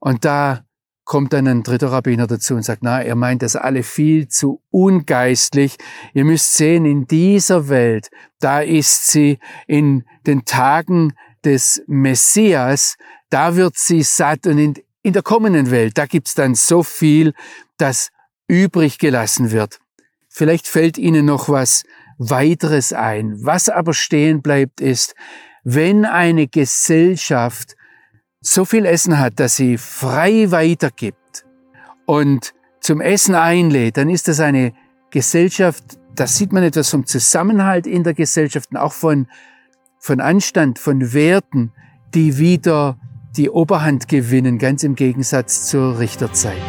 Und 0.00 0.24
da 0.24 0.64
kommt 1.04 1.32
dann 1.32 1.46
ein 1.46 1.62
dritter 1.62 1.90
Rabbiner 1.90 2.26
dazu 2.26 2.54
und 2.54 2.64
sagt, 2.64 2.82
na, 2.82 3.00
er 3.00 3.14
meint 3.14 3.42
das 3.42 3.56
alle 3.56 3.82
viel 3.82 4.28
zu 4.28 4.60
ungeistlich. 4.70 5.76
Ihr 6.12 6.24
müsst 6.24 6.54
sehen, 6.54 6.84
in 6.84 7.06
dieser 7.06 7.68
Welt, 7.68 8.10
da 8.40 8.60
ist 8.60 9.06
sie 9.06 9.38
in 9.66 10.04
den 10.26 10.44
Tagen 10.44 11.14
des 11.44 11.82
Messias, 11.86 12.96
da 13.30 13.56
wird 13.56 13.76
sie 13.76 14.02
satt 14.02 14.46
und 14.46 14.58
in, 14.58 14.74
in 15.02 15.12
der 15.12 15.22
kommenden 15.22 15.70
Welt, 15.70 15.96
da 15.96 16.06
gibt's 16.06 16.34
dann 16.34 16.54
so 16.54 16.82
viel, 16.82 17.32
das 17.78 18.10
übrig 18.48 18.98
gelassen 18.98 19.50
wird. 19.50 19.78
Vielleicht 20.38 20.68
fällt 20.68 20.98
Ihnen 20.98 21.24
noch 21.24 21.48
was 21.48 21.82
weiteres 22.16 22.92
ein. 22.92 23.44
Was 23.44 23.68
aber 23.68 23.92
stehen 23.92 24.40
bleibt 24.40 24.80
ist, 24.80 25.16
wenn 25.64 26.04
eine 26.04 26.46
Gesellschaft 26.46 27.74
so 28.40 28.64
viel 28.64 28.84
Essen 28.84 29.18
hat, 29.18 29.40
dass 29.40 29.56
sie 29.56 29.78
frei 29.78 30.52
weitergibt 30.52 31.44
und 32.06 32.54
zum 32.80 33.00
Essen 33.00 33.34
einlädt, 33.34 33.96
dann 33.96 34.08
ist 34.08 34.28
das 34.28 34.38
eine 34.38 34.74
Gesellschaft, 35.10 35.98
da 36.14 36.28
sieht 36.28 36.52
man 36.52 36.62
etwas 36.62 36.90
vom 36.90 37.04
Zusammenhalt 37.04 37.88
in 37.88 38.04
der 38.04 38.14
Gesellschaft 38.14 38.70
und 38.70 38.76
auch 38.76 38.92
von, 38.92 39.26
von 39.98 40.20
Anstand, 40.20 40.78
von 40.78 41.12
Werten, 41.12 41.72
die 42.14 42.38
wieder 42.38 42.96
die 43.36 43.50
Oberhand 43.50 44.06
gewinnen, 44.06 44.58
ganz 44.58 44.84
im 44.84 44.94
Gegensatz 44.94 45.66
zur 45.66 45.98
Richterzeit. 45.98 46.62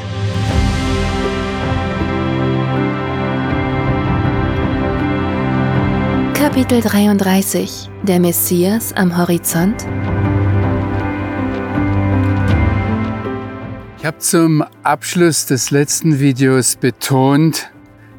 Kapitel 6.59 6.81
33 6.81 7.89
Der 8.03 8.19
Messias 8.19 8.91
am 8.91 9.15
Horizont 9.15 9.85
Ich 13.97 14.05
habe 14.05 14.17
zum 14.17 14.65
Abschluss 14.83 15.45
des 15.45 15.71
letzten 15.71 16.19
Videos 16.19 16.75
betont, 16.75 17.71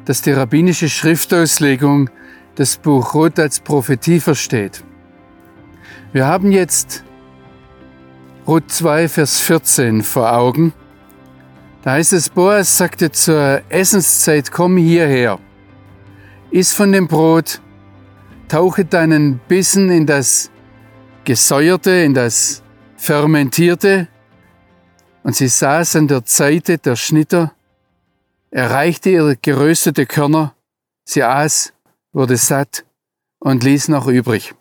dass 0.05 0.23
die 0.23 0.31
rabbinische 0.31 0.89
Schriftauslegung 0.89 2.09
das 2.55 2.77
Buch 2.77 3.13
Rot 3.13 3.37
als 3.37 3.59
Prophetie 3.59 4.19
versteht. 4.19 4.83
Wir 6.11 6.25
haben 6.25 6.51
jetzt 6.51 7.03
Rot 8.47 8.71
2, 8.71 9.07
Vers 9.07 9.39
14 9.39 10.01
vor 10.01 10.35
Augen. 10.35 10.73
Da 11.83 11.91
heißt 11.91 12.13
es, 12.13 12.29
Boas 12.29 12.75
sagte 12.75 13.11
zur 13.11 13.61
Essenszeit, 13.69 14.51
komm 14.51 14.77
hierher, 14.77 15.37
iss 16.49 16.73
von 16.73 16.91
dem 16.91 17.07
Brot, 17.07 17.61
tauche 18.51 18.83
deinen 18.83 19.39
Bissen 19.47 19.89
in 19.89 20.05
das 20.05 20.51
Gesäuerte, 21.23 21.91
in 21.91 22.13
das 22.13 22.63
Fermentierte. 22.97 24.09
Und 25.23 25.37
sie 25.37 25.47
saß 25.47 25.95
an 25.95 26.09
der 26.09 26.23
Seite 26.25 26.77
der 26.77 26.97
Schnitter, 26.97 27.53
erreichte 28.49 29.09
ihre 29.09 29.37
geröstete 29.37 30.05
Körner, 30.05 30.53
sie 31.05 31.23
aß, 31.23 31.71
wurde 32.11 32.35
satt 32.35 32.83
und 33.39 33.63
ließ 33.63 33.87
noch 33.87 34.07
übrig. 34.07 34.53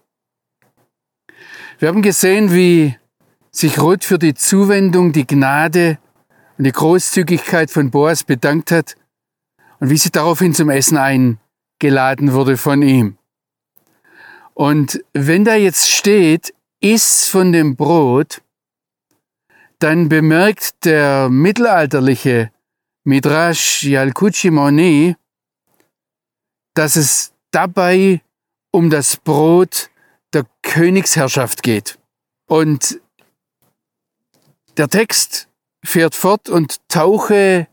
Wir 1.80 1.88
haben 1.88 2.02
gesehen, 2.02 2.52
wie 2.52 2.96
sich 3.50 3.80
Ruth 3.80 4.04
für 4.04 4.20
die 4.20 4.34
Zuwendung, 4.34 5.10
die 5.10 5.26
Gnade 5.26 5.98
und 6.58 6.64
die 6.64 6.72
Großzügigkeit 6.72 7.72
von 7.72 7.90
Boas 7.90 8.22
bedankt 8.22 8.70
hat 8.70 8.94
und 9.80 9.90
wie 9.90 9.96
sie 9.96 10.12
daraufhin 10.12 10.54
zum 10.54 10.70
Essen 10.70 10.96
eingeladen 10.96 12.32
wurde 12.34 12.56
von 12.56 12.82
ihm. 12.82 13.16
Und 14.60 15.02
wenn 15.14 15.46
da 15.46 15.54
jetzt 15.54 15.88
steht, 15.88 16.52
iss 16.80 17.26
von 17.26 17.50
dem 17.50 17.76
Brot, 17.76 18.42
dann 19.78 20.10
bemerkt 20.10 20.84
der 20.84 21.30
mittelalterliche 21.30 22.52
Midrash 23.02 23.84
Yalkuchi 23.84 25.16
dass 26.74 26.96
es 26.96 27.32
dabei 27.52 28.20
um 28.70 28.90
das 28.90 29.16
Brot 29.16 29.88
der 30.34 30.44
Königsherrschaft 30.60 31.62
geht. 31.62 31.98
Und 32.46 33.00
der 34.76 34.88
Text 34.88 35.48
fährt 35.82 36.14
fort 36.14 36.50
und 36.50 36.86
tauche 36.88 37.66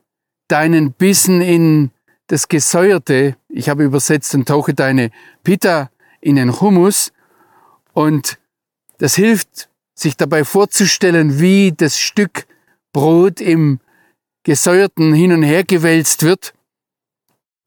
deinen 0.47 0.93
Bissen 0.93 1.41
in 1.41 1.91
das 2.27 2.47
Gesäuerte, 2.47 3.35
ich 3.49 3.67
habe 3.67 3.83
übersetzt, 3.83 4.33
und 4.35 4.47
tauche 4.47 4.73
deine 4.73 5.11
Pita 5.43 5.89
in 6.21 6.35
den 6.35 6.59
Hummus. 6.59 7.11
Und 7.93 8.37
das 8.97 9.15
hilft, 9.15 9.69
sich 9.93 10.15
dabei 10.15 10.43
vorzustellen, 10.43 11.39
wie 11.39 11.73
das 11.75 11.99
Stück 11.99 12.45
Brot 12.93 13.41
im 13.41 13.79
Gesäuerten 14.43 15.13
hin 15.13 15.31
und 15.31 15.43
her 15.43 15.63
gewälzt 15.63 16.23
wird. 16.23 16.53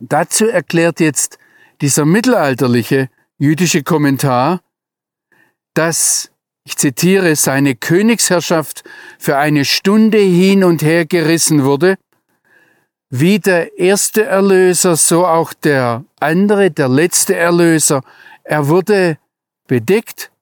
Dazu 0.00 0.46
erklärt 0.46 1.00
jetzt 1.00 1.38
dieser 1.80 2.04
mittelalterliche 2.04 3.10
jüdische 3.38 3.82
Kommentar, 3.82 4.60
dass, 5.74 6.30
ich 6.64 6.76
zitiere, 6.76 7.36
seine 7.36 7.74
Königsherrschaft 7.74 8.84
für 9.18 9.36
eine 9.36 9.64
Stunde 9.64 10.18
hin 10.18 10.64
und 10.64 10.82
her 10.82 11.06
gerissen 11.06 11.64
wurde, 11.64 11.96
wie 13.10 13.40
der 13.40 13.78
erste 13.78 14.24
Erlöser, 14.24 14.96
so 14.96 15.26
auch 15.26 15.52
der 15.52 16.04
andere, 16.20 16.70
der 16.70 16.88
letzte 16.88 17.34
Erlöser. 17.34 18.02
Er 18.50 18.66
wurde 18.66 19.16
bedeckt 19.68 20.32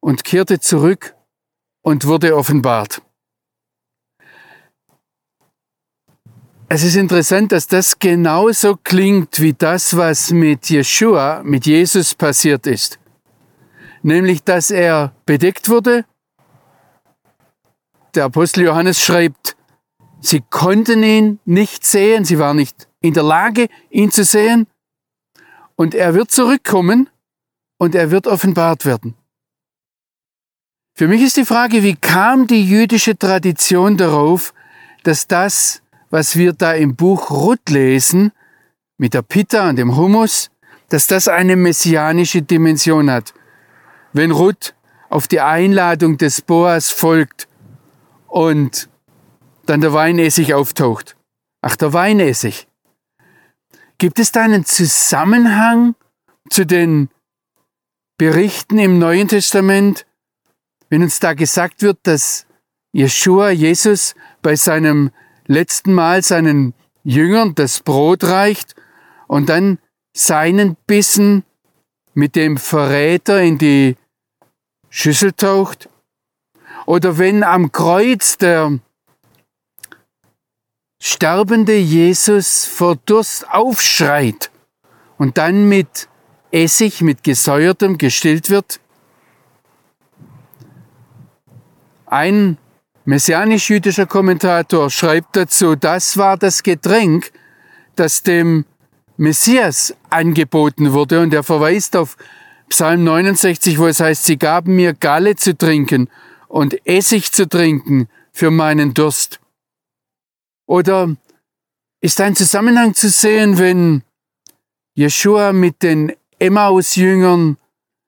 und 0.00 0.24
kehrte 0.24 0.60
zurück 0.60 1.14
und 1.82 2.06
wurde 2.06 2.34
offenbart. 2.34 3.02
Es 6.70 6.82
ist 6.82 6.96
interessant, 6.96 7.52
dass 7.52 7.66
das 7.66 7.98
genauso 7.98 8.78
klingt 8.82 9.40
wie 9.40 9.52
das, 9.52 9.94
was 9.94 10.30
mit 10.30 10.70
Jeshua, 10.70 11.42
mit 11.42 11.66
Jesus 11.66 12.14
passiert 12.14 12.66
ist. 12.66 12.98
Nämlich, 14.02 14.42
dass 14.42 14.70
er 14.70 15.14
bedeckt 15.26 15.68
wurde. 15.68 16.06
Der 18.14 18.24
Apostel 18.24 18.64
Johannes 18.64 18.98
schreibt, 18.98 19.54
sie 20.22 20.42
konnten 20.48 21.02
ihn 21.02 21.40
nicht 21.44 21.84
sehen, 21.84 22.24
sie 22.24 22.38
waren 22.38 22.56
nicht 22.56 22.88
in 23.02 23.12
der 23.12 23.24
Lage, 23.24 23.68
ihn 23.90 24.10
zu 24.10 24.24
sehen. 24.24 24.66
Und 25.76 25.94
er 25.94 26.14
wird 26.14 26.30
zurückkommen 26.30 27.10
und 27.80 27.94
er 27.94 28.10
wird 28.10 28.26
offenbart 28.26 28.84
werden. 28.84 29.14
Für 30.94 31.08
mich 31.08 31.22
ist 31.22 31.36
die 31.36 31.46
Frage, 31.46 31.82
wie 31.82 31.96
kam 31.96 32.46
die 32.46 32.64
jüdische 32.64 33.16
Tradition 33.16 33.96
darauf, 33.96 34.52
dass 35.02 35.26
das 35.26 35.82
was 36.10 36.36
wir 36.36 36.52
da 36.52 36.72
im 36.72 36.96
Buch 36.96 37.30
Ruth 37.30 37.70
lesen, 37.70 38.32
mit 38.98 39.14
der 39.14 39.22
Pitta 39.22 39.68
und 39.68 39.76
dem 39.76 39.96
Hummus, 39.96 40.50
dass 40.88 41.06
das 41.06 41.28
eine 41.28 41.56
messianische 41.56 42.42
Dimension 42.42 43.10
hat. 43.10 43.32
Wenn 44.12 44.32
Ruth 44.32 44.74
auf 45.08 45.28
die 45.28 45.40
Einladung 45.40 46.18
des 46.18 46.42
Boas 46.42 46.90
folgt 46.90 47.48
und 48.26 48.88
dann 49.66 49.80
der 49.80 49.92
Weinessig 49.92 50.52
auftaucht. 50.52 51.16
Ach, 51.62 51.76
der 51.76 51.92
Weinessig. 51.92 52.66
Gibt 53.98 54.18
es 54.18 54.32
da 54.32 54.42
einen 54.42 54.64
Zusammenhang 54.64 55.94
zu 56.48 56.66
den 56.66 57.08
Berichten 58.20 58.78
im 58.78 58.98
Neuen 58.98 59.28
Testament, 59.28 60.04
wenn 60.90 61.02
uns 61.02 61.20
da 61.20 61.32
gesagt 61.32 61.80
wird, 61.80 62.00
dass 62.02 62.44
Jeshua, 62.92 63.48
Jesus, 63.48 64.14
bei 64.42 64.56
seinem 64.56 65.10
letzten 65.46 65.94
Mal 65.94 66.22
seinen 66.22 66.74
Jüngern 67.02 67.54
das 67.54 67.80
Brot 67.80 68.24
reicht 68.24 68.74
und 69.26 69.48
dann 69.48 69.78
seinen 70.14 70.76
Bissen 70.86 71.44
mit 72.12 72.36
dem 72.36 72.58
Verräter 72.58 73.40
in 73.40 73.56
die 73.56 73.96
Schüssel 74.90 75.32
taucht? 75.32 75.88
Oder 76.84 77.16
wenn 77.16 77.42
am 77.42 77.72
Kreuz 77.72 78.36
der 78.36 78.80
sterbende 81.02 81.78
Jesus 81.78 82.66
vor 82.66 82.96
Durst 82.96 83.48
aufschreit 83.48 84.50
und 85.16 85.38
dann 85.38 85.70
mit 85.70 86.09
Essig, 86.52 87.02
mit 87.02 87.22
gesäuertem 87.22 87.98
gestillt 87.98 88.50
wird? 88.50 88.80
Ein 92.06 92.58
Messianisch-jüdischer 93.04 94.06
Kommentator 94.06 94.90
schreibt 94.90 95.36
dazu, 95.36 95.76
das 95.76 96.16
war 96.16 96.36
das 96.36 96.62
Getränk, 96.62 97.32
das 97.96 98.22
dem 98.22 98.64
Messias 99.16 99.94
angeboten 100.08 100.92
wurde 100.92 101.20
und 101.20 101.34
er 101.34 101.42
verweist 101.42 101.96
auf 101.96 102.16
Psalm 102.68 103.04
69, 103.04 103.78
wo 103.78 103.86
es 103.86 104.00
heißt, 104.00 104.24
sie 104.24 104.38
gaben 104.38 104.76
mir 104.76 104.94
Galle 104.94 105.36
zu 105.36 105.56
trinken 105.56 106.08
und 106.48 106.86
Essig 106.86 107.32
zu 107.32 107.48
trinken 107.48 108.08
für 108.32 108.50
meinen 108.50 108.94
Durst. 108.94 109.40
Oder 110.66 111.14
ist 112.00 112.20
ein 112.20 112.36
Zusammenhang 112.36 112.94
zu 112.94 113.08
sehen, 113.08 113.58
wenn 113.58 114.02
Jeshua 114.94 115.52
mit 115.52 115.82
den 115.82 116.12
Emmaus-Jüngern, 116.40 117.56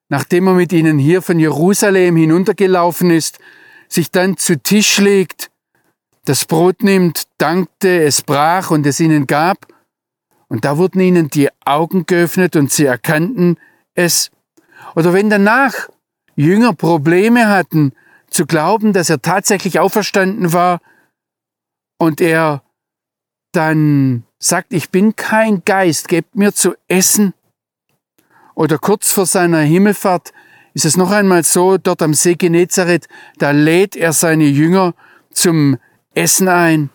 nachdem 0.08 0.48
er 0.48 0.54
mit 0.54 0.72
ihnen 0.72 0.98
hier 0.98 1.22
von 1.22 1.38
Jerusalem 1.38 2.16
hinuntergelaufen 2.16 3.10
ist, 3.10 3.38
sich 3.88 4.10
dann 4.10 4.36
zu 4.36 4.60
Tisch 4.60 4.98
legt, 4.98 5.50
das 6.24 6.44
Brot 6.44 6.82
nimmt, 6.82 7.24
dankte, 7.38 8.02
es 8.02 8.22
brach 8.22 8.70
und 8.70 8.86
es 8.86 9.00
ihnen 9.00 9.26
gab, 9.26 9.66
und 10.48 10.66
da 10.66 10.76
wurden 10.76 11.00
ihnen 11.00 11.30
die 11.30 11.48
Augen 11.64 12.04
geöffnet 12.04 12.56
und 12.56 12.70
sie 12.70 12.84
erkannten 12.84 13.56
es. 13.94 14.30
Oder 14.94 15.14
wenn 15.14 15.30
danach 15.30 15.88
Jünger 16.36 16.74
Probleme 16.74 17.48
hatten, 17.48 17.92
zu 18.28 18.44
glauben, 18.46 18.92
dass 18.92 19.08
er 19.08 19.22
tatsächlich 19.22 19.78
auferstanden 19.78 20.52
war 20.52 20.80
und 21.98 22.20
er 22.20 22.62
dann 23.52 24.24
sagt, 24.38 24.72
ich 24.72 24.90
bin 24.90 25.16
kein 25.16 25.64
Geist, 25.64 26.08
gebt 26.08 26.34
mir 26.34 26.52
zu 26.52 26.74
essen. 26.88 27.34
Oder 28.54 28.78
kurz 28.78 29.12
vor 29.12 29.26
seiner 29.26 29.60
Himmelfahrt 29.60 30.32
ist 30.74 30.84
es 30.84 30.96
noch 30.96 31.10
einmal 31.10 31.42
so, 31.42 31.78
dort 31.78 32.02
am 32.02 32.14
See 32.14 32.34
Genezareth, 32.34 33.08
da 33.38 33.50
lädt 33.50 33.96
er 33.96 34.12
seine 34.12 34.44
Jünger 34.44 34.94
zum 35.32 35.78
Essen 36.14 36.48
ein. 36.48 36.90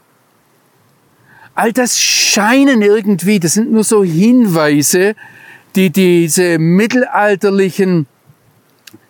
All 1.56 1.74
das 1.74 2.00
scheinen 2.00 2.82
irgendwie, 2.82 3.40
das 3.40 3.54
sind 3.54 3.72
nur 3.72 3.84
so 3.84 4.04
Hinweise, 4.04 5.16
die 5.76 5.92
diese 5.92 6.60
mittelalterlichen 6.60 8.08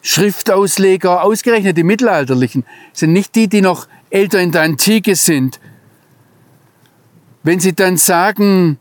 Schriftausleger, 0.01 1.23
ausgerechnet 1.23 1.77
die 1.77 1.83
mittelalterlichen, 1.83 2.65
sind 2.93 3.11
nicht 3.13 3.35
die, 3.35 3.47
die 3.49 3.61
noch 3.61 3.87
älter 4.09 4.39
in 4.39 4.51
der 4.51 4.61
Antike 4.61 5.15
sind. 5.15 5.59
Wenn 7.43 7.59
sie 7.59 7.73
dann 7.73 7.97
sagen, 7.97 8.79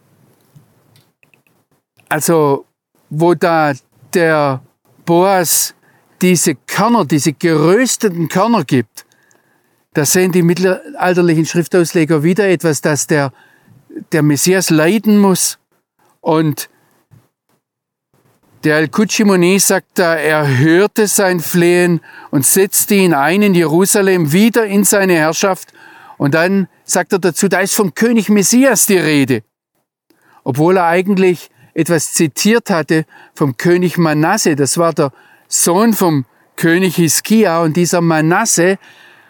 also 2.09 2.67
wo 3.21 3.35
da 3.35 3.73
der 4.13 4.63
Boas 5.05 5.75
diese 6.21 6.55
Körner, 6.55 7.05
diese 7.05 7.33
gerösteten 7.33 8.29
Körner 8.29 8.65
gibt, 8.65 9.07
da 9.95 10.05
sehen 10.05 10.33
die 10.33 10.43
mittelalterlichen 10.43 11.47
Schriftausleger 11.47 12.23
wieder 12.23 12.47
etwas, 12.49 12.83
dass 12.83 13.07
der, 13.07 13.33
der 14.13 14.23
Messias 14.23 14.69
leiden 14.69 15.19
muss. 15.19 15.59
Und 16.21 16.69
der 18.65 18.77
Al-Kuchimoni 18.77 19.59
sagt 19.61 19.99
da, 19.99 20.15
er 20.17 20.59
hörte 20.59 21.07
sein 21.07 21.41
Flehen 21.41 22.03
und 22.31 22.45
setzte 22.45 22.97
ihn 22.97 23.15
ein 23.15 23.41
in 23.41 23.55
Jerusalem 23.55 24.33
wieder 24.33 24.67
in 24.67 24.85
seine 24.85 25.15
Herrschaft. 25.15 25.73
Und 26.19 26.35
dann 26.35 26.69
sagt 26.85 27.15
er 27.15 27.19
dazu, 27.19 27.49
da 27.49 27.61
ist 27.61 27.75
vom 27.75 27.95
König 27.95 28.29
Messias 28.29 28.85
die 28.85 28.99
Rede. 28.99 29.43
Obwohl 30.45 30.77
er 30.77 30.87
eigentlich 30.87 31.51
etwas 31.77 32.15
zitiert 32.15 32.71
hatte 32.71 33.05
vom 33.35 33.57
König 33.59 33.99
Manasse, 33.99 34.57
das 34.57 34.79
war 34.79 34.95
der 34.95 35.13
Sohn 35.47 35.93
vom 35.93 36.25
König 36.57 36.97
Hiskia 36.97 37.63
und 37.63 37.77
dieser 37.77 38.01
Manasse 38.01 38.79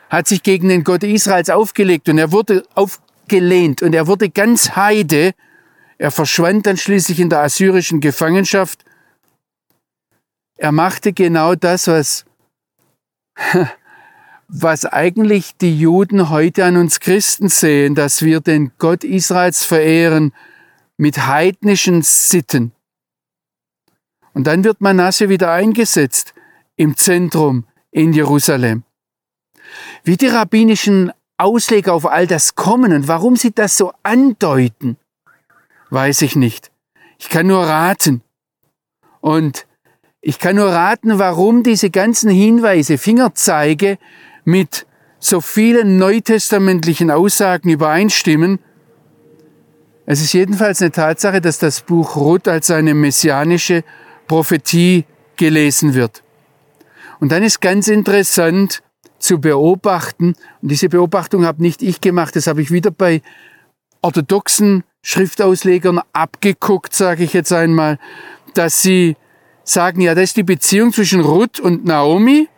hat 0.08 0.28
sich 0.28 0.44
gegen 0.44 0.68
den 0.68 0.84
Gott 0.84 1.02
Israels 1.02 1.50
aufgelegt 1.50 2.08
und 2.08 2.18
er 2.18 2.30
wurde 2.30 2.62
aufgelehnt 2.74 3.82
und 3.82 3.94
er 3.94 4.06
wurde 4.06 4.30
ganz 4.30 4.76
heide. 4.76 5.32
Er 5.98 6.12
verschwand 6.12 6.66
dann 6.66 6.76
schließlich 6.76 7.18
in 7.18 7.30
der 7.30 7.40
assyrischen 7.40 8.00
Gefangenschaft. 8.00 8.84
Er 10.56 10.70
machte 10.70 11.12
genau 11.12 11.56
das, 11.56 11.88
was 11.88 12.24
was 14.48 14.84
eigentlich 14.84 15.56
die 15.56 15.76
Juden 15.76 16.30
heute 16.30 16.64
an 16.64 16.76
uns 16.76 17.00
Christen 17.00 17.48
sehen, 17.48 17.96
dass 17.96 18.22
wir 18.22 18.40
den 18.40 18.70
Gott 18.78 19.02
Israels 19.02 19.64
verehren 19.64 20.32
mit 20.96 21.26
heidnischen 21.26 22.02
Sitten. 22.02 22.72
Und 24.32 24.46
dann 24.46 24.64
wird 24.64 24.80
Manasse 24.80 25.28
wieder 25.28 25.52
eingesetzt 25.52 26.34
im 26.76 26.96
Zentrum 26.96 27.64
in 27.90 28.12
Jerusalem. 28.12 28.84
Wie 30.04 30.16
die 30.16 30.28
rabbinischen 30.28 31.12
Ausleger 31.38 31.92
auf 31.92 32.06
all 32.06 32.26
das 32.26 32.54
kommen 32.54 32.92
und 32.92 33.08
warum 33.08 33.36
sie 33.36 33.52
das 33.52 33.76
so 33.76 33.92
andeuten, 34.02 34.96
weiß 35.90 36.22
ich 36.22 36.36
nicht. 36.36 36.70
Ich 37.18 37.28
kann 37.28 37.46
nur 37.46 37.64
raten. 37.64 38.22
Und 39.20 39.66
ich 40.20 40.38
kann 40.38 40.56
nur 40.56 40.68
raten, 40.68 41.18
warum 41.18 41.62
diese 41.62 41.90
ganzen 41.90 42.30
Hinweise, 42.30 42.98
Fingerzeige 42.98 43.98
mit 44.44 44.86
so 45.18 45.40
vielen 45.40 45.98
neutestamentlichen 45.98 47.10
Aussagen 47.10 47.68
übereinstimmen. 47.68 48.58
Es 50.08 50.20
ist 50.20 50.32
jedenfalls 50.32 50.80
eine 50.80 50.92
Tatsache, 50.92 51.40
dass 51.40 51.58
das 51.58 51.80
Buch 51.80 52.14
Ruth 52.14 52.46
als 52.46 52.70
eine 52.70 52.94
messianische 52.94 53.82
Prophetie 54.28 55.04
gelesen 55.36 55.94
wird. 55.94 56.22
Und 57.18 57.32
dann 57.32 57.42
ist 57.42 57.60
ganz 57.60 57.88
interessant 57.88 58.82
zu 59.18 59.40
beobachten, 59.40 60.34
und 60.62 60.70
diese 60.70 60.88
Beobachtung 60.88 61.44
habe 61.44 61.60
nicht 61.60 61.82
ich 61.82 62.00
gemacht, 62.00 62.36
das 62.36 62.46
habe 62.46 62.62
ich 62.62 62.70
wieder 62.70 62.92
bei 62.92 63.20
orthodoxen 64.00 64.84
Schriftauslegern 65.02 66.00
abgeguckt, 66.12 66.94
sage 66.94 67.24
ich 67.24 67.32
jetzt 67.32 67.52
einmal, 67.52 67.98
dass 68.54 68.82
sie 68.82 69.16
sagen, 69.64 70.00
ja, 70.00 70.14
das 70.14 70.24
ist 70.24 70.36
die 70.36 70.44
Beziehung 70.44 70.92
zwischen 70.92 71.20
Ruth 71.20 71.58
und 71.58 71.84
Naomi. 71.84 72.48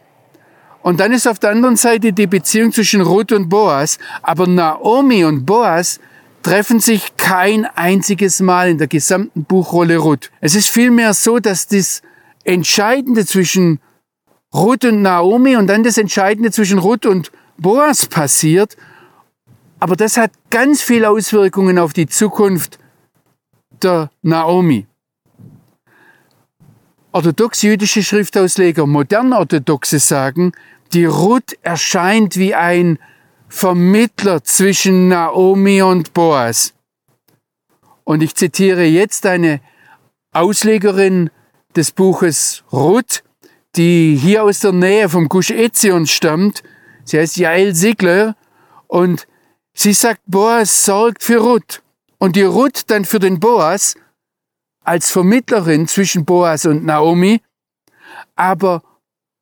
Und 0.82 1.00
dann 1.00 1.12
ist 1.12 1.26
auf 1.26 1.38
der 1.38 1.50
anderen 1.50 1.76
Seite 1.76 2.12
die 2.12 2.26
Beziehung 2.26 2.72
zwischen 2.72 3.00
Ruth 3.00 3.32
und 3.32 3.48
Boas. 3.48 3.98
Aber 4.22 4.46
Naomi 4.46 5.24
und 5.24 5.46
Boas 5.46 6.00
treffen 6.42 6.80
sich 6.80 7.16
kein 7.16 7.66
einziges 7.66 8.40
Mal 8.40 8.70
in 8.70 8.78
der 8.78 8.86
gesamten 8.86 9.44
Buchrolle 9.44 9.98
Ruth. 9.98 10.30
Es 10.40 10.54
ist 10.54 10.68
vielmehr 10.68 11.14
so, 11.14 11.38
dass 11.38 11.66
das 11.66 12.02
Entscheidende 12.44 13.26
zwischen 13.26 13.80
Ruth 14.54 14.84
und 14.84 15.02
Naomi 15.02 15.56
und 15.56 15.66
dann 15.66 15.82
das 15.82 15.98
Entscheidende 15.98 16.50
zwischen 16.50 16.78
Ruth 16.78 17.06
und 17.06 17.30
Boas 17.58 18.06
passiert. 18.06 18.76
Aber 19.80 19.96
das 19.96 20.16
hat 20.16 20.32
ganz 20.50 20.82
viele 20.82 21.10
Auswirkungen 21.10 21.78
auf 21.78 21.92
die 21.92 22.06
Zukunft 22.06 22.78
der 23.82 24.10
Naomi. 24.22 24.86
Orthodox-jüdische 27.12 28.02
Schriftausleger, 28.02 28.86
modern-orthodoxe 28.86 29.98
sagen, 29.98 30.52
die 30.92 31.04
Ruth 31.04 31.56
erscheint 31.62 32.36
wie 32.36 32.54
ein 32.54 32.98
Vermittler 33.48 34.44
zwischen 34.44 35.08
Naomi 35.08 35.82
und 35.82 36.12
Boas. 36.12 36.74
Und 38.04 38.22
ich 38.22 38.34
zitiere 38.34 38.84
jetzt 38.84 39.26
eine 39.26 39.60
Auslegerin 40.32 41.30
des 41.74 41.92
Buches 41.92 42.64
Ruth, 42.72 43.22
die 43.76 44.16
hier 44.20 44.44
aus 44.44 44.60
der 44.60 44.72
Nähe 44.72 45.08
vom 45.08 45.28
Gush 45.28 45.50
Etzion 45.50 46.06
stammt. 46.06 46.62
Sie 47.04 47.18
heißt 47.18 47.36
Jael 47.36 47.74
Sigler 47.74 48.36
und 48.86 49.26
sie 49.72 49.92
sagt, 49.92 50.20
Boas 50.26 50.84
sorgt 50.84 51.22
für 51.22 51.38
Ruth. 51.38 51.82
Und 52.18 52.36
die 52.36 52.42
Ruth 52.42 52.82
dann 52.88 53.04
für 53.04 53.18
den 53.18 53.40
Boas 53.40 53.94
als 54.82 55.10
Vermittlerin 55.10 55.86
zwischen 55.86 56.24
Boas 56.24 56.66
und 56.66 56.84
Naomi. 56.84 57.40
Aber 58.34 58.82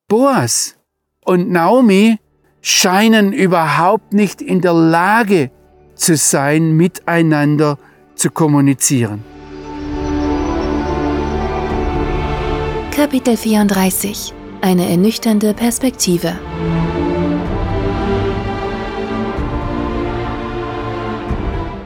Boas 0.08 0.76
und 1.24 1.50
Naomi 1.50 2.18
scheinen 2.66 3.32
überhaupt 3.32 4.12
nicht 4.12 4.42
in 4.42 4.60
der 4.60 4.72
Lage 4.72 5.52
zu 5.94 6.16
sein, 6.16 6.72
miteinander 6.72 7.78
zu 8.16 8.28
kommunizieren. 8.28 9.22
Kapitel 12.90 13.36
34 13.36 14.34
Eine 14.62 14.90
ernüchternde 14.90 15.54
Perspektive 15.54 16.36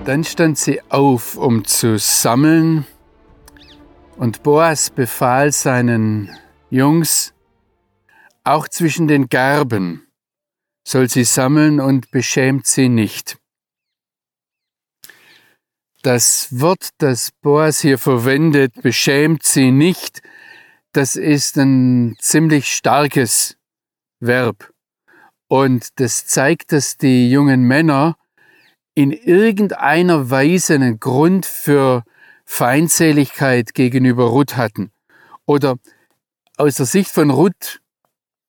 Dann 0.07 0.25
stand 0.25 0.57
sie 0.57 0.81
auf, 0.89 1.37
um 1.37 1.67
zu 1.67 1.99
sammeln, 1.99 2.87
und 4.17 4.43
Boas 4.43 4.89
befahl 4.89 5.53
seinen 5.53 6.31
Jungs, 6.71 7.35
auch 8.45 8.67
zwischen 8.67 9.09
den 9.09 9.29
Garben 9.29 10.07
soll 10.85 11.09
sie 11.09 11.25
sammeln 11.25 11.81
und 11.81 12.11
beschämt 12.11 12.67
sie 12.67 12.89
nicht. 12.89 13.39
Das 16.03 16.49
Wort, 16.51 16.91
das 16.99 17.31
Boas 17.43 17.81
hier 17.81 17.99
verwendet, 17.99 18.81
beschämt 18.83 19.43
sie 19.43 19.71
nicht, 19.71 20.23
das 20.93 21.15
ist 21.15 21.57
ein 21.57 22.17
ziemlich 22.19 22.75
starkes 22.75 23.57
Verb. 24.19 24.73
Und 25.47 26.01
das 26.01 26.27
zeigt, 26.27 26.73
dass 26.73 26.97
die 26.97 27.31
jungen 27.31 27.63
Männer 27.65 28.17
in 28.95 29.13
irgendeiner 29.13 30.31
Weise 30.31 30.75
einen 30.75 30.99
Grund 30.99 31.47
für 31.47 32.05
Feindseligkeit 32.45 33.75
gegenüber 33.75 34.25
Ruth 34.25 34.57
hatten. 34.57 34.93
Oder 35.47 35.77
aus 36.57 36.77
der 36.77 36.87
Sicht 36.87 37.11
von 37.11 37.31
Ruth 37.31 37.81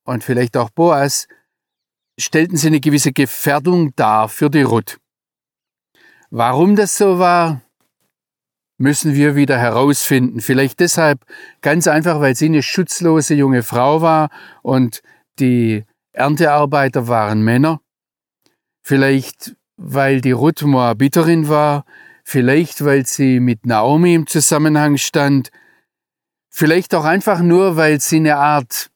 und 0.04 0.24
vielleicht 0.24 0.58
auch 0.58 0.70
Boas 0.70 1.28
stellten 2.22 2.58
sie 2.58 2.68
eine 2.68 2.80
gewisse 2.80 3.12
Gefährdung 3.12 3.94
dar 3.96 4.30
für 4.30 4.50
die 4.50 4.62
Ruth. 4.62 4.98
Warum 6.30 6.76
das 6.76 6.98
so 6.98 7.20
war, 7.20 7.62
müssen 8.78 9.16
wir 9.16 9.36
wieder 9.36 9.58
herausfinden. 9.58 10.42
Vielleicht 10.42 10.80
deshalb 10.80 11.26
ganz 11.62 11.88
einfach, 11.88 12.20
weil 12.20 12.36
sie 12.36 12.46
eine 12.46 12.64
schutzlose 12.64 13.36
junge 13.36 13.64
Frau 13.64 14.02
war 14.02 14.30
und 14.62 15.02
die 15.40 15.86
Erntearbeiter 16.14 17.08
waren 17.08 17.44
Männer. 17.44 17.80
Vielleicht, 18.82 19.56
weil 19.78 20.22
die 20.22 20.32
Ruth 20.32 20.64
Moabiterin 20.64 21.48
war. 21.48 21.86
Vielleicht, 22.24 22.84
weil 22.84 23.06
sie 23.06 23.40
mit 23.40 23.66
Naomi 23.66 24.14
im 24.16 24.28
Zusammenhang 24.28 24.98
stand. 24.98 25.52
Vielleicht 26.50 26.94
auch 26.96 27.06
einfach 27.06 27.42
nur, 27.42 27.78
weil 27.78 28.00
sie 28.02 28.18
eine 28.18 28.38
Art, 28.38 28.90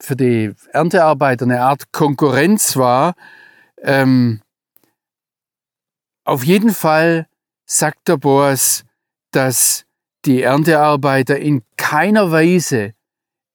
für 0.00 0.16
die 0.16 0.52
Erntearbeiter 0.72 1.44
eine 1.44 1.62
Art 1.62 1.92
Konkurrenz 1.92 2.76
war. 2.76 3.14
Ähm, 3.82 4.40
auf 6.24 6.44
jeden 6.44 6.70
Fall 6.70 7.26
sagt 7.66 8.08
der 8.08 8.16
Boas, 8.16 8.84
dass 9.30 9.84
die 10.24 10.42
Erntearbeiter 10.42 11.38
in 11.38 11.62
keiner 11.76 12.30
Weise 12.30 12.94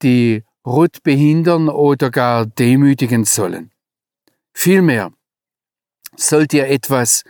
die 0.01 0.43
Ruth 0.65 1.03
behindern 1.03 1.69
oder 1.69 2.09
gar 2.09 2.45
demütigen 2.45 3.25
sollen. 3.25 3.71
Vielmehr 4.53 5.11
sollt 6.15 6.53
ihr 6.53 6.67
etwas 6.67 7.23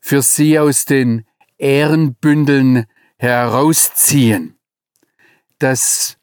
für 0.00 0.22
sie 0.22 0.58
aus 0.58 0.84
den 0.84 1.26
Ehrenbündeln 1.58 2.86
herausziehen. 3.18 4.58
Das 5.58 6.18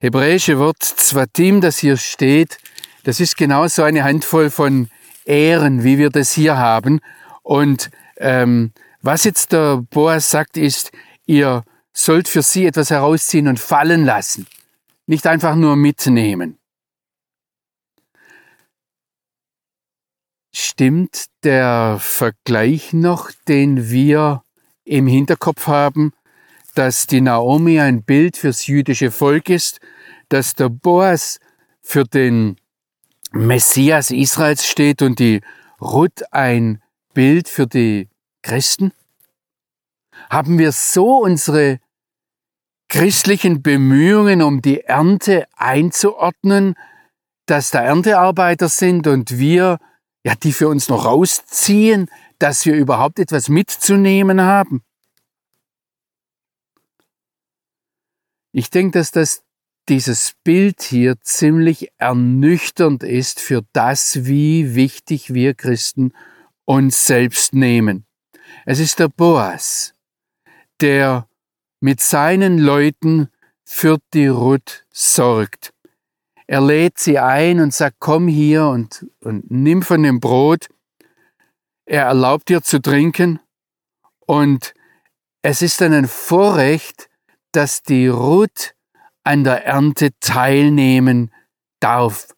hebräische 0.00 0.58
Wort 0.58 0.82
Zwatim, 0.82 1.60
das 1.60 1.78
hier 1.78 1.96
steht, 1.96 2.58
das 3.04 3.20
ist 3.20 3.36
genau 3.36 3.68
so 3.68 3.82
eine 3.82 4.02
Handvoll 4.02 4.50
von 4.50 4.88
Ehren, 5.24 5.84
wie 5.84 5.98
wir 5.98 6.10
das 6.10 6.32
hier 6.32 6.56
haben. 6.56 7.00
Und 7.42 7.90
ähm, 8.16 8.72
was 9.02 9.24
jetzt 9.24 9.52
der 9.52 9.76
Boas 9.90 10.30
sagt, 10.30 10.56
ist, 10.56 10.90
ihr 11.26 11.62
sollt 11.92 12.28
für 12.28 12.42
sie 12.42 12.66
etwas 12.66 12.90
herausziehen 12.90 13.46
und 13.46 13.60
fallen 13.60 14.04
lassen, 14.04 14.46
nicht 15.06 15.26
einfach 15.26 15.54
nur 15.54 15.76
mitnehmen. 15.76 16.58
Stimmt 20.52 21.26
der 21.44 21.98
Vergleich 22.00 22.92
noch, 22.92 23.30
den 23.48 23.90
wir 23.90 24.42
im 24.84 25.06
Hinterkopf 25.06 25.66
haben, 25.66 26.12
dass 26.74 27.06
die 27.06 27.20
Naomi 27.20 27.80
ein 27.80 28.02
Bild 28.02 28.36
fürs 28.36 28.66
jüdische 28.66 29.10
Volk 29.10 29.48
ist, 29.48 29.80
dass 30.28 30.54
der 30.54 30.68
Boas 30.68 31.40
für 31.80 32.04
den 32.04 32.56
Messias 33.32 34.10
Israels 34.10 34.66
steht 34.66 35.02
und 35.02 35.18
die 35.18 35.40
Ruth 35.80 36.22
ein 36.32 36.82
Bild 37.14 37.48
für 37.48 37.66
die 37.66 38.08
Christen? 38.42 38.92
Haben 40.28 40.58
wir 40.58 40.72
so 40.72 41.18
unsere 41.18 41.80
christlichen 42.88 43.62
Bemühungen 43.62 44.42
um 44.42 44.62
die 44.62 44.80
Ernte 44.80 45.46
einzuordnen, 45.56 46.74
dass 47.46 47.70
da 47.70 47.82
Erntearbeiter 47.82 48.68
sind 48.68 49.06
und 49.06 49.38
wir, 49.38 49.78
ja, 50.24 50.34
die 50.34 50.52
für 50.52 50.68
uns 50.68 50.88
noch 50.88 51.04
rausziehen, 51.04 52.08
dass 52.38 52.66
wir 52.66 52.74
überhaupt 52.74 53.18
etwas 53.18 53.48
mitzunehmen 53.48 54.40
haben? 54.40 54.82
Ich 58.52 58.70
denke, 58.70 58.98
dass 58.98 59.12
das 59.12 59.42
dieses 59.88 60.34
Bild 60.44 60.82
hier 60.82 61.20
ziemlich 61.20 61.90
ernüchternd 61.98 63.02
ist 63.02 63.40
für 63.40 63.62
das, 63.72 64.24
wie 64.24 64.74
wichtig 64.74 65.34
wir 65.34 65.54
Christen 65.54 66.12
uns 66.64 67.06
selbst 67.06 67.54
nehmen. 67.54 68.06
Es 68.66 68.78
ist 68.78 68.98
der 68.98 69.08
Boas, 69.08 69.94
der 70.80 71.28
mit 71.80 72.00
seinen 72.00 72.58
Leuten 72.58 73.28
für 73.64 73.98
die 74.14 74.26
Ruth 74.28 74.86
sorgt. 74.90 75.72
Er 76.46 76.60
lädt 76.60 76.98
sie 76.98 77.18
ein 77.18 77.60
und 77.60 77.72
sagt, 77.72 77.96
komm 78.00 78.26
hier 78.28 78.66
und, 78.66 79.06
und 79.20 79.50
nimm 79.50 79.82
von 79.82 80.02
dem 80.02 80.20
Brot. 80.20 80.68
Er 81.84 82.04
erlaubt 82.06 82.50
ihr 82.50 82.62
zu 82.62 82.80
trinken 82.80 83.40
und 84.26 84.74
es 85.42 85.62
ist 85.62 85.80
dann 85.80 85.92
ein 85.92 86.08
Vorrecht, 86.08 87.09
dass 87.52 87.82
die 87.82 88.08
Ruth 88.08 88.74
an 89.24 89.44
der 89.44 89.64
Ernte 89.64 90.10
teilnehmen 90.20 91.30
darf. 91.80 92.28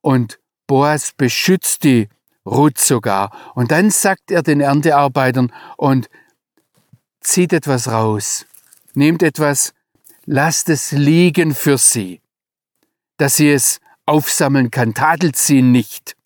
Und 0.00 0.40
Boas 0.66 1.12
beschützt 1.16 1.84
die 1.84 2.08
Ruth 2.46 2.78
sogar. 2.78 3.52
Und 3.54 3.70
dann 3.70 3.90
sagt 3.90 4.30
er 4.30 4.42
den 4.42 4.60
Erntearbeitern 4.60 5.52
und 5.76 6.08
zieht 7.20 7.52
etwas 7.52 7.88
raus, 7.88 8.46
nehmt 8.94 9.22
etwas, 9.22 9.74
lasst 10.24 10.68
es 10.68 10.92
liegen 10.92 11.54
für 11.54 11.76
sie, 11.76 12.20
dass 13.18 13.36
sie 13.36 13.50
es 13.50 13.80
aufsammeln 14.06 14.70
kann, 14.70 14.94
tadelt 14.94 15.36
sie 15.36 15.62
nicht. 15.62 16.16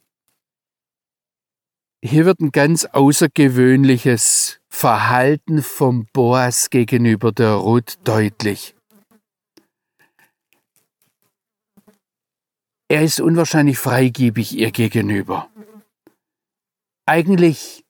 Hier 2.02 2.26
wird 2.26 2.40
ein 2.40 2.52
ganz 2.52 2.84
außergewöhnliches 2.84 4.60
Verhalten 4.74 5.62
vom 5.62 6.04
Boas 6.12 6.68
gegenüber 6.68 7.30
der 7.30 7.52
Ruth 7.52 7.96
deutlich. 8.02 8.74
Er 12.88 13.02
ist 13.04 13.20
unwahrscheinlich 13.20 13.78
freigebig 13.78 14.58
ihr 14.58 14.72
gegenüber. 14.72 15.48
Eigentlich 17.06 17.84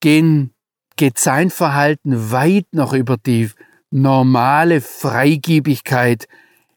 gehen, 0.00 0.54
geht 0.96 1.18
sein 1.18 1.50
Verhalten 1.50 2.32
weit 2.32 2.66
noch 2.72 2.94
über 2.94 3.18
die 3.18 3.50
normale 3.90 4.80
Freigebigkeit 4.80 6.26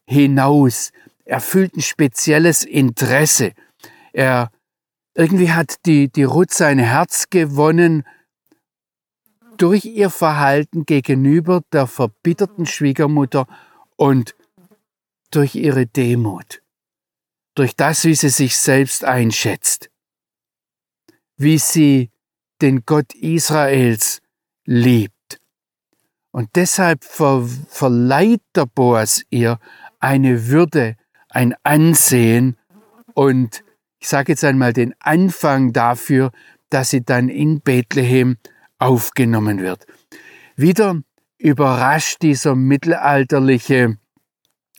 hinaus. 0.06 0.92
Er 1.24 1.40
fühlt 1.40 1.74
ein 1.74 1.80
spezielles 1.80 2.64
Interesse. 2.64 3.54
Er 4.12 4.50
irgendwie 5.14 5.52
hat 5.52 5.86
die, 5.86 6.12
die 6.12 6.24
Ruth 6.24 6.52
sein 6.52 6.78
Herz 6.78 7.30
gewonnen 7.30 8.04
durch 9.56 9.84
ihr 9.84 10.10
Verhalten 10.10 10.84
gegenüber 10.84 11.62
der 11.72 11.86
verbitterten 11.86 12.66
Schwiegermutter 12.66 13.46
und 13.96 14.34
durch 15.30 15.54
ihre 15.54 15.86
Demut, 15.86 16.62
durch 17.54 17.74
das, 17.76 18.04
wie 18.04 18.14
sie 18.14 18.28
sich 18.28 18.56
selbst 18.56 19.04
einschätzt, 19.04 19.90
wie 21.36 21.58
sie 21.58 22.10
den 22.62 22.84
Gott 22.86 23.14
Israels 23.14 24.20
liebt. 24.64 25.40
Und 26.30 26.50
deshalb 26.56 27.04
ver 27.04 27.48
verleiht 27.68 28.42
der 28.54 28.66
Boas 28.66 29.22
ihr 29.30 29.58
eine 30.00 30.48
Würde, 30.48 30.96
ein 31.28 31.54
Ansehen 31.62 32.56
und 33.14 33.64
ich 33.98 34.08
sage 34.08 34.32
jetzt 34.32 34.44
einmal 34.44 34.72
den 34.72 34.94
Anfang 35.00 35.72
dafür, 35.72 36.30
dass 36.68 36.90
sie 36.90 37.04
dann 37.04 37.28
in 37.28 37.60
Bethlehem 37.60 38.36
aufgenommen 38.78 39.60
wird. 39.60 39.86
Wieder 40.56 41.00
überrascht 41.38 42.22
dieser 42.22 42.54
mittelalterliche 42.54 43.98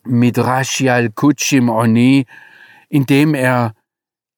Midrash 0.03 0.81
Yalkutschim 0.81 1.69
Oni, 1.69 2.25
indem 2.89 3.33
er 3.33 3.73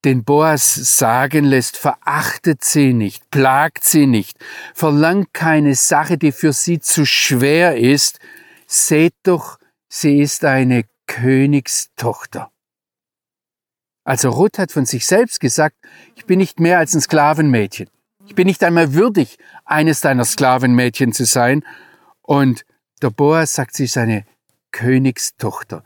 den 0.05 0.23
Boas 0.23 0.75
sagen 0.97 1.43
lässt, 1.43 1.77
verachtet 1.77 2.63
sie 2.63 2.93
nicht, 2.93 3.29
plagt 3.29 3.83
sie 3.83 4.07
nicht, 4.07 4.37
verlangt 4.73 5.33
keine 5.33 5.75
Sache, 5.75 6.17
die 6.17 6.31
für 6.31 6.53
sie 6.53 6.79
zu 6.79 7.05
schwer 7.05 7.77
ist, 7.77 8.19
seht 8.67 9.15
doch, 9.23 9.57
sie 9.89 10.19
ist 10.19 10.45
eine 10.45 10.83
Königstochter. 11.07 12.51
Also 14.03 14.29
Ruth 14.29 14.59
hat 14.59 14.71
von 14.71 14.85
sich 14.85 15.05
selbst 15.05 15.39
gesagt, 15.39 15.75
ich 16.15 16.25
bin 16.25 16.39
nicht 16.39 16.59
mehr 16.59 16.77
als 16.77 16.93
ein 16.93 17.01
Sklavenmädchen. 17.01 17.89
Ich 18.27 18.35
bin 18.35 18.47
nicht 18.47 18.63
einmal 18.63 18.93
würdig, 18.93 19.37
eines 19.65 20.01
deiner 20.01 20.25
Sklavenmädchen 20.25 21.13
zu 21.13 21.25
sein. 21.25 21.63
Und 22.21 22.65
der 23.01 23.09
Boas 23.09 23.53
sagt, 23.53 23.75
sie 23.75 23.85
ist 23.85 23.97
eine 23.97 24.25
Königstochter. 24.71 25.83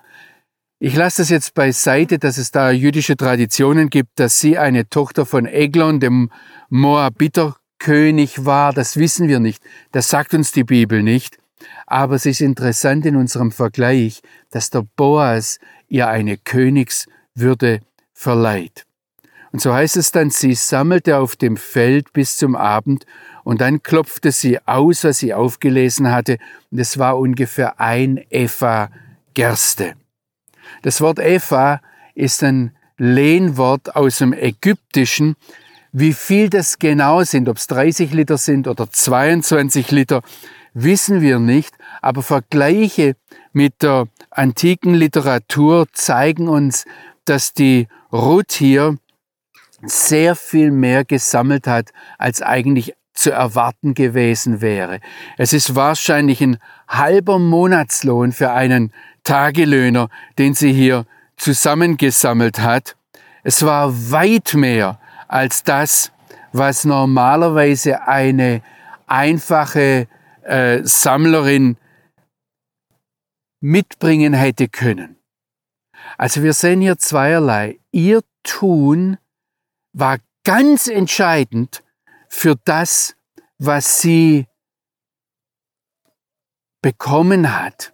Ich 0.80 0.96
lasse 0.96 1.22
das 1.22 1.30
jetzt 1.30 1.54
beiseite, 1.54 2.18
dass 2.18 2.40
es 2.40 2.50
da 2.50 2.72
jüdische 2.72 3.16
Traditionen 3.16 3.92
gibt, 3.92 4.20
dass 4.20 4.40
sie 4.40 4.58
eine 4.58 4.90
Tochter 4.90 5.28
von 5.28 5.46
Eglon, 5.46 6.00
dem 6.00 6.32
Moabiterkönig 6.70 8.46
war. 8.46 8.74
Das 8.74 8.98
wissen 8.98 9.28
wir 9.28 9.40
nicht. 9.40 9.64
Das 9.92 10.10
sagt 10.10 10.34
uns 10.34 10.52
die 10.52 10.64
Bibel 10.64 11.04
nicht. 11.04 11.38
Aber 11.86 12.16
es 12.16 12.26
ist 12.26 12.42
interessant 12.42 13.06
in 13.06 13.16
unserem 13.16 13.52
Vergleich, 13.52 14.22
dass 14.50 14.72
der 14.72 14.84
Boas 14.96 15.60
ihr 15.88 16.08
eine 16.08 16.38
Königswürde 16.38 17.82
verleiht. 18.14 18.88
Und 19.52 19.62
so 19.62 19.74
heißt 19.74 19.98
es 19.98 20.12
dann, 20.12 20.30
sie 20.30 20.56
sammelte 20.56 21.18
auf 21.18 21.36
dem 21.36 21.58
Feld 21.58 22.14
bis 22.14 22.38
zum 22.38 22.56
Abend 22.56 23.06
und 23.44 23.62
dann 23.62 23.84
klopfte 23.84 24.32
sie 24.32 24.60
aus, 24.66 25.04
was 25.04 25.20
sie 25.20 25.34
aufgelesen 25.34 26.12
hatte, 26.12 26.38
und 26.72 26.80
es 26.80 26.98
war 26.98 27.18
ungefähr 27.18 27.80
ein 27.80 28.24
Epha 28.30 28.90
Gerste. 29.34 29.96
Das 30.84 31.02
Wort 31.02 31.20
Epha 31.20 31.82
ist 32.16 32.44
ein 32.44 32.72
Lehnwort 32.98 33.96
aus 33.96 34.20
dem 34.20 34.34
Ägyptischen. 34.34 35.36
Wie 35.92 36.14
viel 36.14 36.50
das 36.50 36.80
genau 36.80 37.24
sind, 37.24 37.50
ob 37.50 37.58
es 37.58 37.68
30 37.68 38.14
Liter 38.14 38.38
sind 38.38 38.68
oder 38.68 38.90
22 38.90 39.92
Liter, 39.92 40.22
wissen 40.74 41.22
wir 41.22 41.40
nicht, 41.40 41.76
aber 42.02 42.24
Vergleiche 42.24 43.16
mit 43.52 43.82
der 43.82 44.08
antiken 44.30 44.94
Literatur 44.94 45.88
zeigen 45.92 46.48
uns, 46.48 46.86
dass 47.26 47.54
die 47.54 47.88
Ruth 48.12 48.54
hier 48.54 48.98
sehr 49.84 50.36
viel 50.36 50.72
mehr 50.72 51.06
gesammelt 51.06 51.68
hat, 51.68 51.92
als 52.18 52.42
eigentlich 52.42 52.94
zu 53.14 53.32
erwarten 53.32 53.94
gewesen 53.94 54.62
wäre. 54.62 55.00
Es 55.38 55.54
ist 55.54 55.76
wahrscheinlich 55.76 56.42
ein 56.42 56.58
halber 56.88 57.40
Monatslohn 57.40 58.32
für 58.32 58.52
einen 58.52 58.92
Tagelöhner, 59.24 60.10
den 60.40 60.54
sie 60.54 60.74
hier 60.74 61.06
zusammengesammelt 61.38 62.60
hat. 62.60 62.96
Es 63.44 63.64
war 63.66 64.12
weit 64.12 64.54
mehr 64.54 65.00
als 65.28 65.64
das, 65.64 66.12
was 66.54 66.84
normalerweise 66.86 68.08
eine 68.08 68.62
einfache 69.08 70.08
äh, 70.44 70.80
Sammlerin 70.84 71.78
mitbringen 73.60 74.34
hätte 74.34 74.68
können. 74.68 75.18
Also 76.18 76.44
wir 76.44 76.54
sehen 76.54 76.82
hier 76.82 76.98
zweierlei. 76.98 77.80
Ihr 77.92 78.22
Tun 78.44 79.18
war 79.94 80.18
ganz 80.44 80.88
entscheidend 80.88 81.84
für 82.30 82.56
das, 82.66 83.16
was 83.58 84.02
sie 84.02 84.48
bekommen 86.82 87.56
hat. 87.56 87.94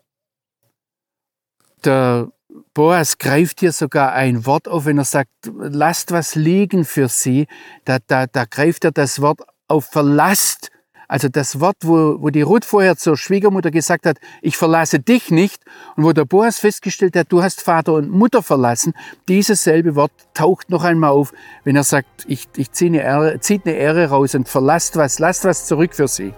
Der 1.84 2.32
Boas 2.74 3.18
greift 3.18 3.60
hier 3.60 3.72
sogar 3.72 4.14
ein 4.14 4.46
Wort 4.46 4.68
auf, 4.68 4.86
wenn 4.86 4.98
er 4.98 5.04
sagt, 5.04 5.32
lasst 5.46 6.12
was 6.12 6.36
liegen 6.36 6.86
für 6.86 7.10
sie. 7.10 7.48
Da, 7.86 7.98
da, 8.06 8.28
da 8.28 8.46
greift 8.46 8.86
er 8.86 8.92
das 8.92 9.22
Wort 9.22 9.42
auf 9.68 9.86
verlasst 9.86 10.72
also 11.08 11.30
das 11.30 11.60
Wort, 11.60 11.78
wo, 11.82 12.22
wo 12.22 12.30
die 12.30 12.42
Ruth 12.42 12.66
vorher 12.66 12.98
zur 12.98 13.16
Schwiegermutter 13.16 13.72
gesagt 13.72 14.06
hat, 14.06 14.18
ich 14.42 14.58
verlasse 14.58 15.00
dich 15.00 15.32
nicht, 15.32 15.64
und 15.96 16.04
wo 16.04 16.12
der 16.12 16.26
Boas 16.26 16.60
festgestellt 16.60 17.16
hat, 17.16 17.32
du 17.32 17.42
hast 17.42 17.62
Vater 17.62 17.94
und 17.94 18.10
Mutter 18.10 18.44
verlassen, 18.44 18.94
dieses 19.28 19.64
selbe 19.64 19.96
Wort 19.96 20.12
taucht 20.34 20.70
noch 20.70 20.84
einmal 20.84 21.12
auf, 21.12 21.34
wenn 21.64 21.76
er 21.76 21.84
sagt, 21.84 22.26
ich, 22.28 22.48
ich 22.58 22.72
ziehe 22.72 22.92
eine 22.92 23.04
Ehre, 23.04 23.40
zieht 23.40 23.66
eine 23.66 23.76
Ehre 23.76 24.10
raus 24.10 24.36
und 24.36 24.50
verlasst 24.50 24.98
was, 24.98 25.20
lasst 25.20 25.46
was 25.46 25.66
zurück 25.66 25.96
für 25.96 26.08
sie. 26.08 26.34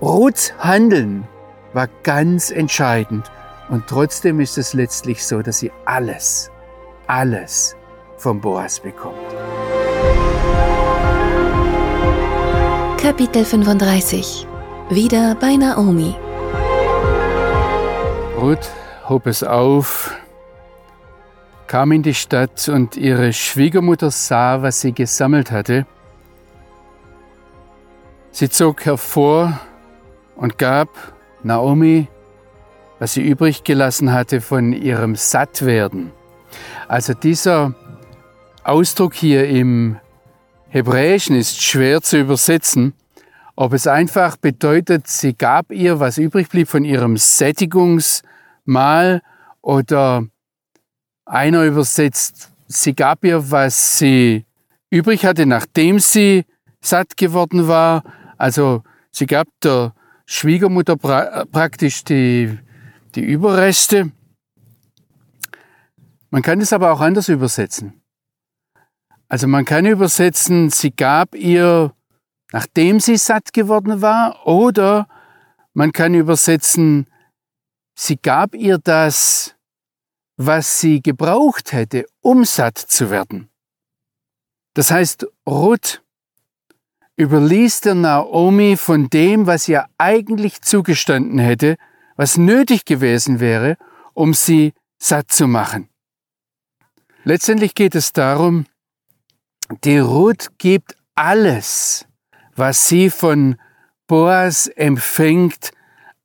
Ruths 0.00 0.52
Handeln 0.58 1.26
war 1.72 1.88
ganz 2.02 2.50
entscheidend 2.50 3.30
und 3.68 3.86
trotzdem 3.86 4.40
ist 4.40 4.58
es 4.58 4.72
letztlich 4.72 5.24
so, 5.24 5.42
dass 5.42 5.58
sie 5.58 5.72
alles, 5.84 6.50
alles 7.06 7.76
vom 8.16 8.40
Boas 8.40 8.80
bekommt. 8.80 9.43
Kapitel 13.04 13.44
35 13.44 14.46
Wieder 14.88 15.34
bei 15.34 15.56
Naomi 15.56 16.14
Ruth 18.40 18.70
hob 19.10 19.26
es 19.26 19.42
auf, 19.42 20.16
kam 21.66 21.92
in 21.92 22.02
die 22.02 22.14
Stadt 22.14 22.66
und 22.70 22.96
ihre 22.96 23.34
Schwiegermutter 23.34 24.10
sah, 24.10 24.62
was 24.62 24.80
sie 24.80 24.92
gesammelt 24.92 25.50
hatte. 25.50 25.84
Sie 28.30 28.48
zog 28.48 28.86
hervor 28.86 29.60
und 30.34 30.56
gab 30.56 30.88
Naomi, 31.42 32.08
was 33.00 33.12
sie 33.12 33.22
übrig 33.22 33.64
gelassen 33.64 34.14
hatte 34.14 34.40
von 34.40 34.72
ihrem 34.72 35.14
Sattwerden. 35.14 36.10
Also 36.88 37.12
dieser 37.12 37.74
Ausdruck 38.62 39.12
hier 39.12 39.46
im 39.46 39.98
Hebräischen 40.74 41.36
ist 41.36 41.62
schwer 41.62 42.02
zu 42.02 42.18
übersetzen, 42.18 42.92
ob 43.54 43.72
es 43.74 43.86
einfach 43.86 44.36
bedeutet, 44.36 45.06
sie 45.06 45.32
gab 45.32 45.70
ihr, 45.70 46.00
was 46.00 46.18
übrig 46.18 46.48
blieb 46.48 46.66
von 46.66 46.84
ihrem 46.84 47.16
Sättigungsmahl 47.16 49.22
oder 49.62 50.26
einer 51.24 51.62
übersetzt, 51.62 52.50
sie 52.66 52.92
gab 52.92 53.24
ihr, 53.24 53.52
was 53.52 53.98
sie 53.98 54.46
übrig 54.90 55.24
hatte, 55.24 55.46
nachdem 55.46 56.00
sie 56.00 56.44
satt 56.80 57.16
geworden 57.16 57.68
war. 57.68 58.02
Also 58.36 58.82
sie 59.12 59.26
gab 59.26 59.46
der 59.62 59.94
Schwiegermutter 60.26 60.96
pra 60.96 61.44
praktisch 61.52 62.02
die, 62.02 62.58
die 63.14 63.22
Überreste. 63.22 64.10
Man 66.30 66.42
kann 66.42 66.60
es 66.60 66.72
aber 66.72 66.90
auch 66.90 67.00
anders 67.00 67.28
übersetzen. 67.28 68.00
Also 69.28 69.46
man 69.48 69.64
kann 69.64 69.86
übersetzen, 69.86 70.70
sie 70.70 70.90
gab 70.90 71.34
ihr, 71.34 71.94
nachdem 72.52 73.00
sie 73.00 73.16
satt 73.16 73.52
geworden 73.52 74.02
war, 74.02 74.46
oder 74.46 75.08
man 75.72 75.92
kann 75.92 76.14
übersetzen, 76.14 77.08
sie 77.94 78.16
gab 78.16 78.54
ihr 78.54 78.78
das, 78.78 79.56
was 80.36 80.80
sie 80.80 81.00
gebraucht 81.02 81.72
hätte, 81.72 82.06
um 82.20 82.44
satt 82.44 82.78
zu 82.78 83.10
werden. 83.10 83.48
Das 84.74 84.90
heißt, 84.90 85.26
Ruth 85.46 86.02
überließ 87.16 87.80
der 87.82 87.94
Naomi 87.94 88.76
von 88.76 89.08
dem, 89.08 89.46
was 89.46 89.68
ihr 89.68 89.86
eigentlich 89.98 90.62
zugestanden 90.62 91.38
hätte, 91.38 91.76
was 92.16 92.36
nötig 92.36 92.84
gewesen 92.84 93.40
wäre, 93.40 93.76
um 94.14 94.34
sie 94.34 94.74
satt 94.98 95.30
zu 95.30 95.46
machen. 95.46 95.88
Letztendlich 97.22 97.74
geht 97.74 97.94
es 97.94 98.12
darum, 98.12 98.66
die 99.84 99.98
Ruth 99.98 100.58
gibt 100.58 100.96
alles, 101.14 102.06
was 102.54 102.88
sie 102.88 103.10
von 103.10 103.56
Boas 104.06 104.66
empfängt, 104.66 105.70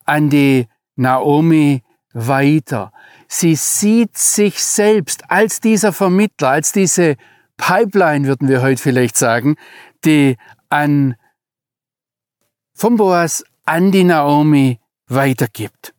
an 0.06 0.30
die 0.30 0.67
Naomi 0.95 1.84
weiter. 2.13 2.91
Sie 3.28 3.56
sieht 3.56 4.17
sich 4.17 4.62
selbst 4.63 5.30
als 5.30 5.60
dieser 5.60 5.93
Vermittler, 5.93 6.49
als 6.49 6.71
diese 6.71 7.15
Pipeline, 7.58 8.28
würden 8.28 8.47
wir 8.47 8.62
heute 8.62 8.82
vielleicht 8.82 9.15
sagen, 9.17 9.56
die 10.04 10.38
an 10.69 11.15
vom 12.73 12.97
Boas 12.97 13.43
an 13.65 13.91
die 13.91 14.04
Naomi 14.04 14.80
weitergibt. 15.08 15.93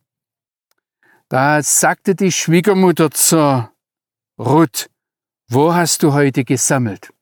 Da 1.29 1.63
sagte 1.63 2.15
die 2.15 2.31
Schwiegermutter 2.31 3.11
zur 3.11 3.71
Ruth, 4.37 4.89
wo 5.47 5.73
hast 5.73 6.03
du 6.03 6.11
heute 6.13 6.43
gesammelt? 6.43 7.13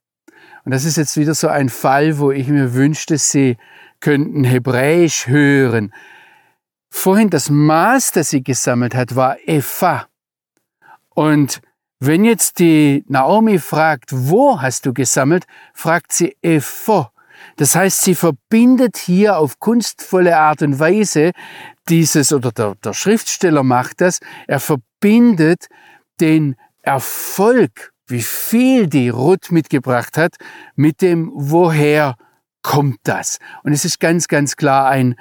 Und 0.64 0.72
das 0.72 0.84
ist 0.84 0.96
jetzt 0.96 1.16
wieder 1.16 1.34
so 1.34 1.48
ein 1.48 1.68
Fall, 1.68 2.18
wo 2.18 2.30
ich 2.30 2.48
mir 2.48 2.74
wünschte, 2.74 3.18
Sie 3.18 3.56
könnten 4.00 4.44
Hebräisch 4.44 5.26
hören. 5.26 5.92
Vorhin 6.90 7.30
das 7.30 7.50
Maß, 7.50 8.12
das 8.12 8.30
sie 8.30 8.42
gesammelt 8.42 8.94
hat, 8.94 9.14
war 9.14 9.36
Epha. 9.46 10.08
Und 11.10 11.60
wenn 12.00 12.24
jetzt 12.24 12.58
die 12.58 13.04
Naomi 13.08 13.58
fragt, 13.58 14.10
wo 14.12 14.60
hast 14.60 14.86
du 14.86 14.92
gesammelt, 14.92 15.46
fragt 15.74 16.12
sie 16.12 16.36
Epho. 16.42 17.08
Das 17.56 17.74
heißt, 17.74 18.02
sie 18.02 18.14
verbindet 18.14 18.96
hier 18.96 19.38
auf 19.38 19.58
kunstvolle 19.58 20.36
Art 20.36 20.62
und 20.62 20.78
Weise 20.78 21.32
dieses, 21.88 22.32
oder 22.32 22.52
der, 22.52 22.74
der 22.76 22.92
Schriftsteller 22.92 23.62
macht 23.62 24.00
das, 24.00 24.20
er 24.46 24.60
verbindet 24.60 25.68
den 26.20 26.56
Erfolg 26.82 27.92
wie 28.10 28.22
viel 28.22 28.86
die 28.86 29.08
Ruth 29.08 29.50
mitgebracht 29.50 30.16
hat, 30.16 30.36
mit 30.76 31.02
dem 31.02 31.30
woher 31.34 32.16
kommt 32.62 32.98
das. 33.04 33.38
Und 33.62 33.72
es 33.72 33.84
ist 33.84 34.00
ganz, 34.00 34.28
ganz 34.28 34.56
klar 34.56 34.88
ein, 34.88 35.16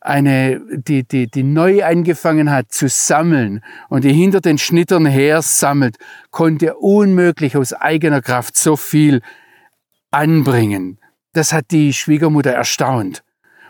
eine, 0.00 0.60
die, 0.72 1.04
die, 1.06 1.30
die 1.30 1.42
neu 1.42 1.84
angefangen 1.84 2.50
hat 2.50 2.72
zu 2.72 2.88
sammeln 2.88 3.62
und 3.88 4.04
die 4.04 4.12
hinter 4.12 4.40
den 4.40 4.58
Schnittern 4.58 5.06
her 5.06 5.42
sammelt, 5.42 5.96
konnte 6.30 6.76
unmöglich 6.76 7.56
aus 7.56 7.72
eigener 7.72 8.20
Kraft 8.20 8.56
so 8.56 8.76
viel 8.76 9.22
anbringen. 10.10 10.98
Das 11.32 11.52
hat 11.52 11.70
die 11.70 11.92
Schwiegermutter 11.92 12.50
erstaunt. 12.50 13.22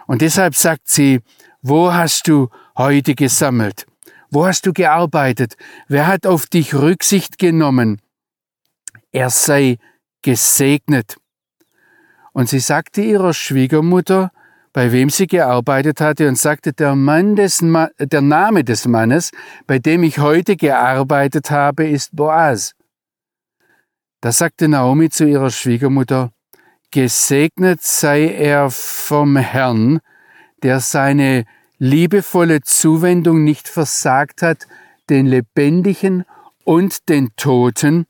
Und 0.06 0.22
deshalb 0.22 0.56
sagt 0.56 0.88
sie, 0.88 1.20
wo 1.60 1.92
hast 1.92 2.26
du 2.26 2.48
heute 2.76 3.14
gesammelt? 3.14 3.86
Wo 4.30 4.46
hast 4.46 4.66
du 4.66 4.72
gearbeitet? 4.72 5.56
Wer 5.86 6.06
hat 6.06 6.26
auf 6.26 6.46
dich 6.46 6.74
Rücksicht 6.74 7.38
genommen? 7.38 8.00
Er 9.12 9.30
sei 9.30 9.78
gesegnet. 10.22 11.16
Und 12.32 12.48
sie 12.48 12.60
sagte 12.60 13.02
ihrer 13.02 13.34
Schwiegermutter, 13.34 14.30
bei 14.72 14.90
wem 14.90 15.10
sie 15.10 15.26
gearbeitet 15.26 16.00
hatte, 16.00 16.26
und 16.28 16.38
sagte, 16.38 16.72
der, 16.72 16.94
Mann 16.94 17.36
des 17.36 17.60
Ma 17.60 17.90
der 17.98 18.22
Name 18.22 18.64
des 18.64 18.86
Mannes, 18.86 19.30
bei 19.66 19.78
dem 19.78 20.02
ich 20.02 20.18
heute 20.18 20.56
gearbeitet 20.56 21.50
habe, 21.50 21.86
ist 21.86 22.16
Boaz. 22.16 22.72
Da 24.22 24.32
sagte 24.32 24.68
Naomi 24.68 25.10
zu 25.10 25.26
ihrer 25.26 25.50
Schwiegermutter, 25.50 26.32
Gesegnet 26.90 27.82
sei 27.82 28.28
er 28.28 28.70
vom 28.70 29.36
Herrn, 29.36 30.00
der 30.62 30.80
seine 30.80 31.44
liebevolle 31.78 32.60
Zuwendung 32.60 33.44
nicht 33.44 33.66
versagt 33.66 34.42
hat, 34.42 34.66
den 35.08 35.26
Lebendigen 35.26 36.24
und 36.64 37.08
den 37.08 37.30
Toten, 37.36 38.06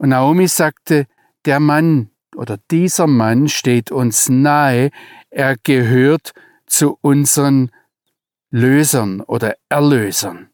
und 0.00 0.08
Naomi 0.08 0.48
sagte, 0.48 1.06
der 1.44 1.60
Mann 1.60 2.08
oder 2.34 2.56
dieser 2.70 3.06
Mann 3.06 3.48
steht 3.48 3.92
uns 3.92 4.30
nahe, 4.30 4.88
er 5.28 5.56
gehört 5.62 6.32
zu 6.66 6.96
unseren 7.02 7.70
Lösern 8.50 9.20
oder 9.20 9.56
Erlösern. 9.68 10.48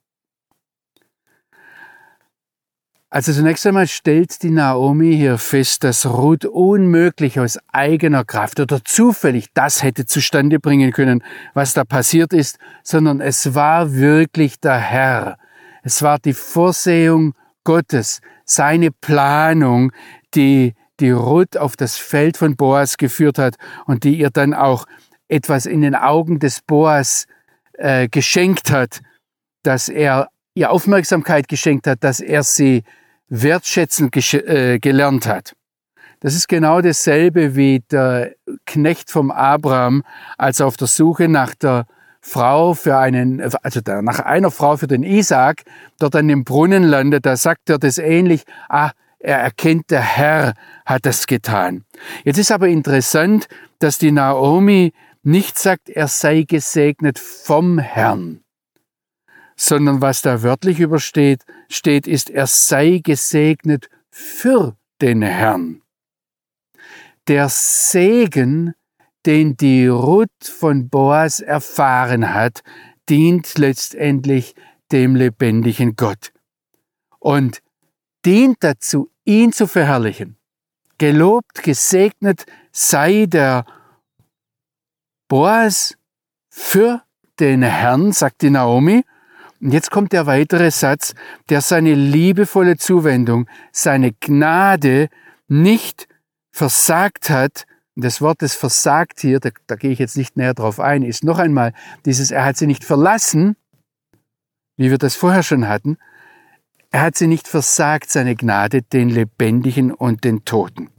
Also 3.09 3.33
zunächst 3.33 3.65
einmal 3.69 3.87
stellt 3.87 4.43
die 4.43 4.51
Naomi 4.51 5.15
hier 5.15 5.39
fest, 5.39 5.85
dass 5.85 6.07
Ruth 6.07 6.45
unmöglich 6.45 7.39
aus 7.39 7.57
eigener 7.69 8.25
Kraft 8.25 8.59
oder 8.59 8.83
zufällig 8.83 9.47
das 9.55 9.85
hätte 9.85 10.07
zustande 10.07 10.59
bringen 10.59 10.91
können, 10.91 11.23
was 11.55 11.73
da 11.73 11.85
passiert 11.85 12.33
ist, 12.33 12.59
sondern 12.83 13.21
es 13.21 13.55
war 13.55 13.95
wirklich 13.95 14.59
der 14.59 14.79
Herr. 14.79 15.39
Es 15.85 16.03
war 16.03 16.19
die 16.19 16.35
Vorsehung 16.35 17.35
Gottes, 17.63 18.21
seine 18.47 18.91
Planung, 18.91 19.93
die 20.35 20.75
die 21.01 21.11
Ruth 21.11 21.57
auf 21.57 21.77
das 21.77 21.97
Feld 21.99 22.39
von 22.39 22.57
Boas 22.57 22.97
geführt 22.97 23.39
hat 23.39 23.57
und 23.85 24.05
die 24.05 24.19
ihr 24.19 24.31
dann 24.31 24.55
auch 24.55 24.87
etwas 25.29 25.67
in 25.67 25.83
den 25.83 25.95
Augen 25.95 26.39
des 26.39 26.63
Boas 26.63 27.27
äh, 27.75 28.09
geschenkt 28.09 28.71
hat, 28.71 29.01
dass 29.63 29.89
er 29.89 30.29
ihr 30.55 30.71
Aufmerksamkeit 30.71 31.49
geschenkt 31.49 31.87
hat, 31.87 32.03
dass 32.03 32.21
er 32.21 32.43
sie 32.43 32.85
wertschätzen 33.29 34.11
äh, 34.13 34.79
gelernt 34.79 35.27
hat. 35.27 35.55
Das 36.21 36.35
ist 36.35 36.49
genau 36.49 36.81
dasselbe 36.81 37.57
wie 37.57 37.81
der 37.91 38.35
Knecht 38.65 39.11
vom 39.11 39.31
Abraham, 39.31 40.03
als 40.39 40.61
er 40.61 40.67
auf 40.67 40.79
der 40.79 40.87
Suche 40.87 41.29
nach 41.29 41.55
der 41.55 41.87
Frau 42.29 42.75
für 42.75 42.99
einen, 42.99 43.41
also 43.41 43.81
nach 44.03 44.19
einer 44.19 44.51
Frau 44.51 44.77
für 44.77 44.89
den 44.89 45.05
Isaac 45.05 45.63
dort 46.01 46.17
an 46.17 46.27
dem 46.27 46.43
Brunnen 46.43 46.83
landet, 46.83 47.25
da 47.25 47.37
sagt 47.37 47.71
er 47.71 47.79
das 47.79 47.99
ähnlich, 47.99 48.43
ah, 48.69 48.91
er 49.21 49.39
erkennt, 49.39 49.93
der 49.93 50.01
Herr 50.01 50.55
hat 50.85 51.07
das 51.07 51.29
getan. 51.29 51.85
Jetzt 52.25 52.39
ist 52.39 52.51
aber 52.51 52.67
interessant, 52.67 53.47
dass 53.79 53.99
die 53.99 54.11
Naomi 54.11 54.93
nicht 55.23 55.57
sagt, 55.57 55.89
er 55.89 56.09
sei 56.09 56.43
gesegnet 56.43 57.21
vom 57.21 57.79
Herrn, 57.79 58.41
sondern 59.55 60.01
was 60.01 60.21
da 60.21 60.43
wörtlich 60.43 60.81
übersteht, 60.81 61.45
steht, 61.69 62.09
ist, 62.09 62.29
er 62.29 62.49
sei 62.49 63.01
gesegnet 63.05 63.89
für 64.11 64.77
den 65.01 65.23
Herrn. 65.23 65.81
Der 67.29 67.49
Segen 67.49 68.75
den 69.27 69.57
die 69.57 69.87
Ruth 69.87 70.31
von 70.43 70.89
Boas 70.89 71.41
erfahren 71.41 72.33
hat, 72.33 72.63
dient 73.09 73.59
letztendlich 73.59 74.55
dem 74.93 75.17
lebendigen 75.17 75.97
Gott 75.97 76.33
und 77.19 77.61
dient 78.25 78.59
dazu, 78.61 79.11
ihn 79.25 79.53
zu 79.53 79.67
verherrlichen. 79.67 80.37
Gelobt, 80.99 81.63
gesegnet 81.63 82.47
sei 82.73 83.27
der 83.27 83.67
Boas 85.29 85.97
für 86.49 87.03
den 87.41 87.63
Herrn, 87.63 88.13
sagt 88.13 88.43
die 88.43 88.51
Naomi. 88.51 89.05
Und 89.61 89.73
jetzt 89.73 89.91
kommt 89.91 90.13
der 90.13 90.27
weitere 90.27 90.71
Satz, 90.71 91.15
der 91.49 91.61
seine 91.61 91.95
liebevolle 91.95 92.77
Zuwendung, 92.77 93.49
seine 93.73 94.13
Gnade 94.13 95.09
nicht 95.49 96.09
versagt 96.51 97.29
hat, 97.29 97.67
das 97.97 98.21
Wort, 98.21 98.43
das 98.43 98.55
versagt 98.55 99.21
hier, 99.21 99.41
da, 99.41 99.51
da 99.67 99.77
gehe 99.77 99.91
ich 99.91 99.99
jetzt 99.99 100.17
nicht 100.17 100.37
näher 100.37 100.55
drauf 100.55 100.79
ein, 100.79 101.03
ist 101.03 101.25
noch 101.25 101.39
einmal 101.39 101.73
dieses, 102.05 102.31
er 102.31 102.45
hat 102.45 102.57
sie 102.57 102.67
nicht 102.67 102.85
verlassen, 102.85 103.57
wie 104.77 104.91
wir 104.91 104.99
das 104.99 105.17
vorher 105.17 105.43
schon 105.43 105.67
hatten, 105.67 105.97
er 106.91 107.03
hat 107.03 107.17
sie 107.17 107.27
nicht 107.27 107.49
versagt, 107.49 108.11
seine 108.11 108.37
Gnade, 108.37 108.83
den 108.83 109.09
Lebendigen 109.09 109.93
und 109.93 110.25
den 110.25 110.45
Toten. 110.45 110.91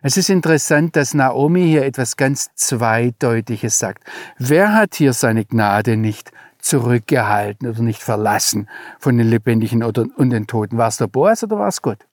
Es 0.00 0.16
ist 0.16 0.30
interessant, 0.30 0.96
dass 0.96 1.12
Naomi 1.12 1.66
hier 1.66 1.84
etwas 1.84 2.16
ganz 2.16 2.50
Zweideutiges 2.54 3.78
sagt. 3.78 4.04
Wer 4.38 4.72
hat 4.72 4.94
hier 4.94 5.12
seine 5.12 5.44
Gnade 5.44 5.96
nicht 5.96 6.30
zurückgehalten 6.58 7.68
oder 7.68 7.82
nicht 7.82 8.02
verlassen 8.02 8.68
von 8.98 9.18
den 9.18 9.28
Lebendigen 9.28 9.82
und 9.82 10.30
den 10.30 10.46
Toten? 10.46 10.78
War 10.78 10.88
es 10.88 10.96
der 10.98 11.08
Boas 11.08 11.42
oder 11.42 11.58
war 11.58 11.68
es 11.68 11.82
Gott? 11.82 12.07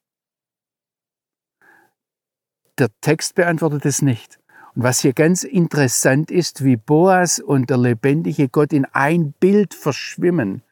Der 2.78 2.90
Text 3.02 3.36
beantwortet 3.36 3.86
es 3.86 4.02
nicht. 4.02 4.40
Und 4.76 4.84
was 4.84 5.00
hier 5.00 5.14
ganz 5.14 5.44
interessant 5.44 6.30
ist, 6.30 6.64
wie 6.64 6.76
Boas 6.76 7.40
und 7.40 7.70
der 7.70 7.78
lebendige 7.78 8.50
Gott 8.50 8.74
in 8.74 8.86
ein 8.86 9.32
Bild 9.34 9.74
verschwimmen 9.74 10.64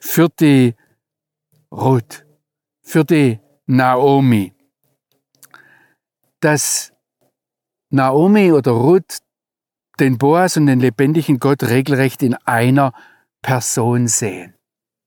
für 0.00 0.28
die 0.28 0.74
Ruth, 1.70 2.26
für 2.82 3.04
die 3.04 3.38
Naomi. 3.66 4.52
Dass 6.40 6.92
Naomi 7.90 8.50
oder 8.50 8.72
Ruth 8.72 9.18
den 10.00 10.18
Boas 10.18 10.56
und 10.56 10.66
den 10.66 10.80
lebendigen 10.80 11.38
Gott 11.38 11.62
regelrecht 11.62 12.24
in 12.24 12.34
einer 12.34 12.92
Person 13.42 14.08
sehen. 14.08 14.54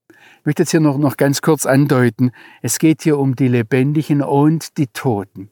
Ich 0.09 0.45
möchte 0.45 0.61
jetzt 0.61 0.71
hier 0.71 0.79
noch, 0.79 0.97
noch 0.97 1.17
ganz 1.17 1.41
kurz 1.41 1.65
andeuten, 1.65 2.31
es 2.61 2.79
geht 2.79 3.01
hier 3.01 3.17
um 3.17 3.35
die 3.35 3.47
Lebendigen 3.47 4.21
und 4.21 4.77
die 4.77 4.87
Toten. 4.87 5.51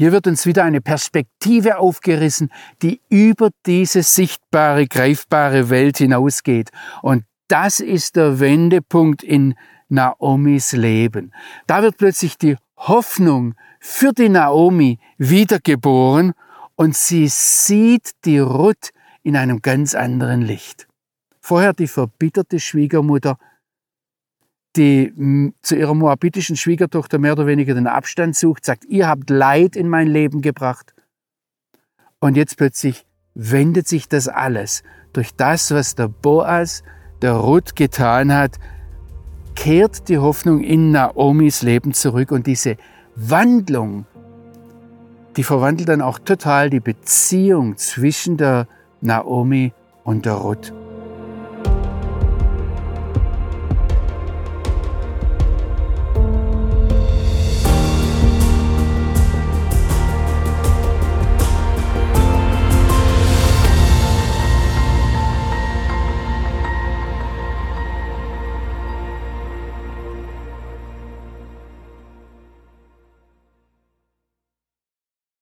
Hier 0.00 0.12
wird 0.12 0.26
uns 0.26 0.46
wieder 0.46 0.64
eine 0.64 0.80
Perspektive 0.80 1.76
aufgerissen, 1.76 2.50
die 2.80 3.02
über 3.10 3.50
diese 3.66 4.02
sichtbare, 4.02 4.86
greifbare 4.86 5.68
Welt 5.68 5.98
hinausgeht. 5.98 6.70
Und 7.02 7.24
das 7.48 7.80
ist 7.80 8.16
der 8.16 8.40
Wendepunkt 8.40 9.22
in 9.22 9.56
Naomis 9.90 10.72
Leben. 10.72 11.34
Da 11.66 11.82
wird 11.82 11.98
plötzlich 11.98 12.38
die 12.38 12.56
Hoffnung 12.78 13.54
für 13.78 14.14
die 14.14 14.30
Naomi 14.30 14.98
wiedergeboren 15.18 16.32
und 16.76 16.96
sie 16.96 17.28
sieht 17.28 18.12
die 18.24 18.38
Ruth 18.38 18.92
in 19.22 19.36
einem 19.36 19.60
ganz 19.60 19.94
anderen 19.94 20.40
Licht. 20.40 20.88
Vorher 21.42 21.74
die 21.74 21.88
verbitterte 21.88 22.58
Schwiegermutter, 22.58 23.36
die 24.76 25.52
zu 25.62 25.76
ihrer 25.76 25.94
moabitischen 25.94 26.56
Schwiegertochter 26.56 27.18
mehr 27.18 27.32
oder 27.32 27.46
weniger 27.46 27.74
den 27.74 27.86
Abstand 27.86 28.36
sucht, 28.36 28.64
sagt, 28.64 28.84
ihr 28.84 29.08
habt 29.08 29.30
Leid 29.30 29.76
in 29.76 29.88
mein 29.88 30.06
Leben 30.06 30.42
gebracht. 30.42 30.94
Und 32.20 32.36
jetzt 32.36 32.56
plötzlich 32.56 33.06
wendet 33.34 33.88
sich 33.88 34.08
das 34.08 34.28
alles 34.28 34.82
durch 35.12 35.34
das, 35.34 35.70
was 35.72 35.94
der 35.94 36.08
Boas 36.08 36.82
der 37.22 37.32
Ruth 37.32 37.76
getan 37.76 38.32
hat, 38.32 38.58
kehrt 39.54 40.08
die 40.08 40.18
Hoffnung 40.18 40.62
in 40.62 40.92
Naomis 40.92 41.62
Leben 41.62 41.92
zurück 41.92 42.30
und 42.30 42.46
diese 42.46 42.76
Wandlung, 43.16 44.06
die 45.36 45.42
verwandelt 45.42 45.88
dann 45.88 46.00
auch 46.00 46.18
total 46.18 46.70
die 46.70 46.80
Beziehung 46.80 47.76
zwischen 47.76 48.36
der 48.36 48.68
Naomi 49.00 49.72
und 50.04 50.26
der 50.26 50.34
Ruth. 50.34 50.72